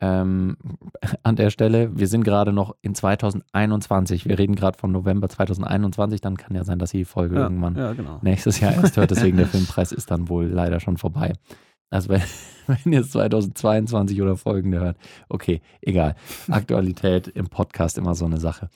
Ähm, 0.01 0.57
an 1.23 1.35
der 1.35 1.49
Stelle, 1.49 1.97
wir 1.97 2.07
sind 2.07 2.23
gerade 2.23 2.53
noch 2.53 2.75
in 2.81 2.95
2021. 2.95 4.25
Wir 4.25 4.37
reden 4.37 4.55
gerade 4.55 4.77
vom 4.77 4.91
November 4.91 5.29
2021. 5.29 6.21
Dann 6.21 6.37
kann 6.37 6.55
ja 6.55 6.63
sein, 6.63 6.79
dass 6.79 6.91
die 6.91 7.05
Folge 7.05 7.35
Ja, 7.35 7.43
irgendwann 7.43 7.75
ja, 7.75 7.93
genau. 7.93 8.19
nächstes 8.21 8.59
Jahr 8.59 8.73
erst 8.73 8.97
hört. 8.97 9.11
Deswegen 9.11 9.37
der 9.37 9.47
Filmpreis 9.47 9.91
ist 9.91 10.11
dann 10.11 10.29
wohl 10.29 10.45
leider 10.45 10.79
schon 10.79 10.97
vorbei. 10.97 11.33
Also 11.89 12.09
wenn, 12.09 12.21
wenn 12.67 12.93
ihr 12.93 13.01
es 13.01 13.11
2022 13.11 14.21
oder 14.21 14.37
folgende 14.37 14.79
hört, 14.79 14.97
okay, 15.29 15.61
egal. 15.81 16.15
Aktualität 16.49 17.27
im 17.27 17.47
Podcast 17.47 17.97
immer 17.97 18.15
so 18.15 18.25
eine 18.25 18.39
Sache. 18.39 18.69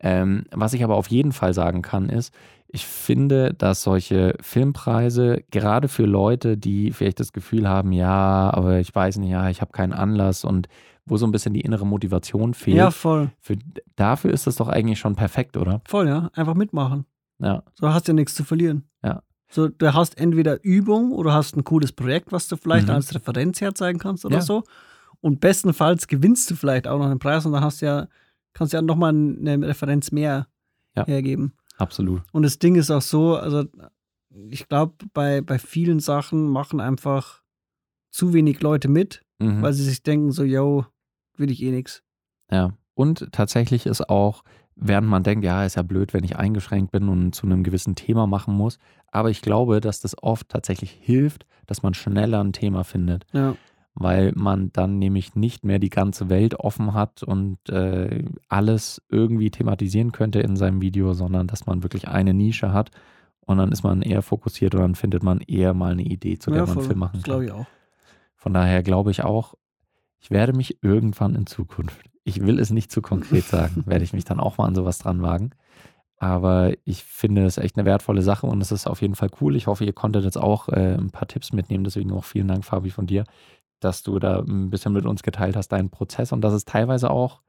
Ähm, 0.00 0.44
was 0.50 0.74
ich 0.74 0.84
aber 0.84 0.96
auf 0.96 1.08
jeden 1.08 1.32
Fall 1.32 1.54
sagen 1.54 1.82
kann, 1.82 2.08
ist, 2.08 2.34
ich 2.74 2.86
finde, 2.86 3.54
dass 3.54 3.82
solche 3.82 4.34
Filmpreise 4.40 5.44
gerade 5.50 5.88
für 5.88 6.04
Leute, 6.06 6.56
die 6.56 6.90
vielleicht 6.90 7.20
das 7.20 7.32
Gefühl 7.32 7.68
haben, 7.68 7.92
ja, 7.92 8.50
aber 8.52 8.80
ich 8.80 8.92
weiß 8.94 9.18
nicht, 9.18 9.30
ja, 9.30 9.48
ich 9.48 9.60
habe 9.60 9.72
keinen 9.72 9.92
Anlass 9.92 10.44
und 10.44 10.68
wo 11.06 11.16
so 11.16 11.26
ein 11.26 11.32
bisschen 11.32 11.54
die 11.54 11.60
innere 11.60 11.86
Motivation 11.86 12.54
fehlt, 12.54 12.76
Ja, 12.78 12.90
voll. 12.90 13.30
für, 13.40 13.56
dafür 13.94 14.32
ist 14.32 14.46
das 14.46 14.56
doch 14.56 14.68
eigentlich 14.68 14.98
schon 14.98 15.14
perfekt, 15.14 15.56
oder? 15.56 15.82
Voll, 15.86 16.08
ja. 16.08 16.30
Einfach 16.34 16.54
mitmachen. 16.54 17.04
Ja, 17.38 17.62
So 17.74 17.92
hast 17.92 18.08
du 18.08 18.12
ja 18.12 18.14
nichts 18.14 18.34
zu 18.34 18.42
verlieren. 18.44 18.88
Ja. 19.04 19.22
So, 19.50 19.68
du 19.68 19.92
hast 19.94 20.18
entweder 20.18 20.64
Übung 20.64 21.12
oder 21.12 21.32
hast 21.32 21.56
ein 21.56 21.62
cooles 21.64 21.92
Projekt, 21.92 22.32
was 22.32 22.48
du 22.48 22.56
vielleicht 22.56 22.88
Mhm. 22.88 22.94
als 22.94 23.14
Referenz 23.14 23.60
herzeigen 23.60 23.98
kannst 23.98 24.24
oder 24.24 24.36
Ja. 24.36 24.40
so. 24.42 24.64
Und 25.20 25.40
bestenfalls 25.40 26.08
gewinnst 26.08 26.50
du 26.50 26.56
vielleicht 26.56 26.86
auch 26.88 26.98
noch 26.98 27.06
einen 27.06 27.18
Preis 27.18 27.46
und 27.46 27.52
dann 27.52 27.62
hast 27.62 27.82
du 27.82 27.86
ja, 27.86 28.08
kannst 28.52 28.72
du 28.72 28.78
ja 28.78 28.82
nochmal 28.82 29.10
eine 29.10 29.66
Referenz 29.68 30.10
mehr 30.10 30.46
Ja. 30.96 31.04
hergeben. 31.06 31.52
Absolut. 31.76 32.22
Und 32.32 32.42
das 32.42 32.58
Ding 32.58 32.74
ist 32.76 32.90
auch 32.90 33.02
so, 33.02 33.36
also 33.36 33.64
ich 34.50 34.68
glaube, 34.68 34.94
bei, 35.12 35.40
bei 35.40 35.58
vielen 35.58 36.00
Sachen 36.00 36.48
machen 36.48 36.80
einfach 36.80 37.42
zu 38.10 38.32
wenig 38.32 38.60
Leute 38.60 38.88
mit, 38.88 39.22
Mhm. 39.40 39.62
weil 39.62 39.72
sie 39.72 39.82
sich 39.82 40.02
denken, 40.04 40.30
so, 40.30 40.44
yo, 40.44 40.86
will 41.36 41.50
ich 41.50 41.60
eh 41.60 41.72
nix. 41.72 42.02
Ja, 42.52 42.72
und 42.94 43.32
tatsächlich 43.32 43.84
ist 43.86 44.08
auch, 44.08 44.44
während 44.76 45.08
man 45.08 45.24
denkt, 45.24 45.44
ja, 45.44 45.64
ist 45.64 45.74
ja 45.74 45.82
blöd, 45.82 46.14
wenn 46.14 46.22
ich 46.22 46.36
eingeschränkt 46.36 46.92
bin 46.92 47.08
und 47.08 47.34
zu 47.34 47.44
einem 47.46 47.64
gewissen 47.64 47.96
Thema 47.96 48.28
machen 48.28 48.54
muss, 48.54 48.78
aber 49.10 49.30
ich 49.30 49.42
glaube, 49.42 49.80
dass 49.80 50.00
das 50.00 50.20
oft 50.22 50.48
tatsächlich 50.48 50.92
hilft, 50.92 51.46
dass 51.66 51.82
man 51.82 51.94
schneller 51.94 52.42
ein 52.44 52.52
Thema 52.52 52.84
findet, 52.84 53.26
Ja, 53.32 53.56
weil 53.94 54.32
man 54.34 54.72
dann 54.72 54.98
nämlich 54.98 55.34
nicht 55.36 55.64
mehr 55.64 55.78
die 55.78 55.90
ganze 55.90 56.28
Welt 56.28 56.54
offen 56.58 56.94
hat 56.94 57.22
und 57.22 57.68
äh, 57.68 58.24
alles 58.48 59.02
irgendwie 59.08 59.50
thematisieren 59.50 60.12
könnte 60.12 60.40
in 60.40 60.56
seinem 60.56 60.82
Video, 60.82 61.12
sondern 61.14 61.46
dass 61.46 61.66
man 61.66 61.82
wirklich 61.82 62.08
eine 62.08 62.34
Nische 62.34 62.72
hat 62.72 62.90
und 63.40 63.58
dann 63.58 63.70
ist 63.72 63.84
man 63.84 64.02
eher 64.02 64.22
fokussiert 64.22 64.74
und 64.74 64.80
dann 64.80 64.94
findet 64.94 65.22
man 65.22 65.40
eher 65.40 65.74
mal 65.74 65.92
eine 65.92 66.02
Idee, 66.02 66.38
zu 66.38 66.50
der 66.50 66.60
ja 66.60 66.66
man 66.66 66.74
voll. 66.74 66.84
Film 66.84 66.98
machen 66.98 67.12
Das 67.14 67.22
kann. 67.22 67.30
glaube 67.30 67.44
ich 67.44 67.52
auch. 67.52 67.66
Von 68.36 68.52
daher 68.52 68.82
glaube 68.82 69.10
ich 69.10 69.22
auch, 69.22 69.54
ich 70.18 70.30
werde 70.30 70.52
mich 70.54 70.82
irgendwann 70.82 71.34
in 71.34 71.46
Zukunft, 71.46 72.10
ich 72.24 72.40
will 72.44 72.58
es 72.58 72.70
nicht 72.70 72.90
zu 72.90 73.00
konkret 73.02 73.44
sagen, 73.44 73.82
werde 73.86 74.04
ich 74.04 74.12
mich 74.12 74.24
dann 74.24 74.40
auch 74.40 74.58
mal 74.58 74.66
an 74.66 74.74
sowas 74.74 74.98
dran 74.98 75.22
wagen. 75.22 75.50
Aber 76.16 76.72
ich 76.84 77.04
finde 77.04 77.44
es 77.44 77.58
echt 77.58 77.76
eine 77.76 77.84
wertvolle 77.84 78.22
Sache 78.22 78.46
und 78.46 78.60
es 78.60 78.72
ist 78.72 78.86
auf 78.86 79.02
jeden 79.02 79.14
Fall 79.14 79.28
cool. 79.40 79.56
Ich 79.56 79.66
hoffe, 79.66 79.84
ihr 79.84 79.92
konntet 79.92 80.24
jetzt 80.24 80.38
auch 80.38 80.68
äh, 80.68 80.94
ein 80.94 81.10
paar 81.10 81.28
Tipps 81.28 81.52
mitnehmen. 81.52 81.84
Deswegen 81.84 82.12
auch 82.12 82.24
vielen 82.24 82.48
Dank, 82.48 82.64
Fabi, 82.64 82.90
von 82.90 83.06
dir, 83.06 83.24
dass 83.84 84.02
du 84.02 84.18
da 84.18 84.40
ein 84.40 84.70
bisschen 84.70 84.92
mit 84.92 85.06
uns 85.06 85.22
geteilt 85.22 85.56
hast, 85.56 85.68
deinen 85.68 85.90
Prozess 85.90 86.32
und 86.32 86.40
dass 86.40 86.52
es 86.54 86.64
teilweise 86.64 87.10
auch 87.10 87.42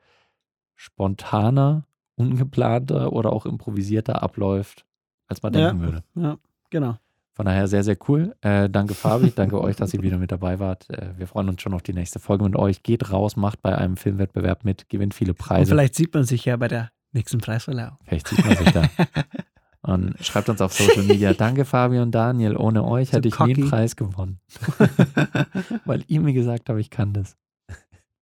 spontaner, 0.76 1.86
ungeplanter 2.16 3.14
oder 3.14 3.32
auch 3.34 3.46
improvisierter 3.46 4.22
abläuft, 4.22 4.86
als 5.28 5.42
man 5.42 5.54
Ja. 5.54 5.68
denken 5.72 5.82
würde. 5.84 6.04
Ja, 6.16 6.38
genau. 6.70 6.98
Von 7.34 7.46
daher 7.48 7.68
sehr, 7.68 7.84
sehr 7.84 7.98
cool. 8.08 8.34
Äh, 8.42 8.70
danke 8.70 8.94
Fabi, 8.94 9.32
danke 9.36 9.60
euch, 9.60 9.76
dass 9.76 9.94
ihr 9.94 10.02
wieder 10.02 10.18
mit 10.18 10.32
dabei 10.32 10.60
wart. 10.60 10.90
Äh, 10.90 11.18
wir 11.18 11.28
freuen 11.28 11.50
uns 11.50 11.62
schon 11.62 11.74
auf 11.74 11.82
die 11.82 11.94
nächste 11.94 12.20
Folge 12.20 12.46
mit 12.46 12.56
euch. 12.56 12.82
Geht 12.82 13.12
raus, 13.12 13.36
macht 13.36 13.62
bei 13.62 13.78
einem 13.78 13.98
Filmwettbewerb 13.98 14.64
mit, 14.64 14.88
gewinnt 14.88 15.14
viele 15.14 15.32
Und 15.34 15.40
Preise. 15.40 15.70
vielleicht 15.72 15.96
sieht 15.96 16.14
man 16.14 16.24
sich 16.24 16.46
ja 16.46 16.56
bei 16.56 16.70
der 16.70 16.92
nächsten 17.12 17.40
Preisverleihung. 17.40 17.98
Vielleicht 18.06 18.28
sieht 18.30 18.46
man 18.46 18.56
sich 18.56 18.72
da. 18.72 18.84
Und 19.86 20.16
schreibt 20.20 20.50
uns 20.50 20.62
auf 20.62 20.74
Social 20.74 21.04
Media. 21.04 21.34
Danke 21.38 21.64
Fabi 21.64 22.00
und 22.00 22.10
Daniel. 22.12 22.58
Ohne 22.58 22.84
euch 22.84 23.14
hätte 23.14 23.28
ich 23.28 23.38
nie 23.38 23.44
einen 23.44 23.56
cocky. 23.56 23.70
Preis 23.70 23.96
gewonnen. 23.96 24.40
Weil 25.86 26.04
ihr 26.08 26.22
mir 26.22 26.34
gesagt 26.34 26.70
habt, 26.70 26.80
ich 26.80 26.90
kann 26.90 27.14
das. 27.14 27.38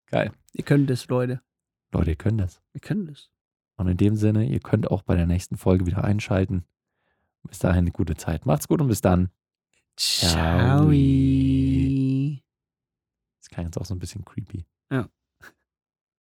Geil. 0.07 0.33
Ihr 0.53 0.65
könnt 0.65 0.91
das, 0.91 1.07
Leute. 1.07 1.41
Leute, 1.93 2.11
ihr 2.11 2.17
könnt 2.17 2.41
das. 2.41 2.61
Wir 2.73 2.81
können 2.81 3.07
das. 3.07 3.31
Und 3.77 3.87
in 3.87 3.97
dem 3.97 4.17
Sinne, 4.17 4.45
ihr 4.45 4.59
könnt 4.59 4.91
auch 4.91 5.03
bei 5.03 5.15
der 5.15 5.27
nächsten 5.27 5.57
Folge 5.57 5.87
wieder 5.87 6.03
einschalten. 6.03 6.65
Bis 7.45 7.61
dahin 7.61 7.79
eine 7.79 7.93
gute 7.93 8.17
Zeit. 8.17 8.45
Macht's 8.45 8.67
gut 8.67 8.81
und 8.81 8.89
bis 8.89 9.01
dann. 9.01 9.31
Ciao. 9.97 10.31
Ciao. 10.33 10.91
Das 13.39 13.51
klang 13.51 13.67
jetzt 13.67 13.79
auch 13.79 13.85
so 13.85 13.95
ein 13.95 14.01
bisschen 14.01 14.25
creepy. 14.25 14.67
Ja. 14.91 15.09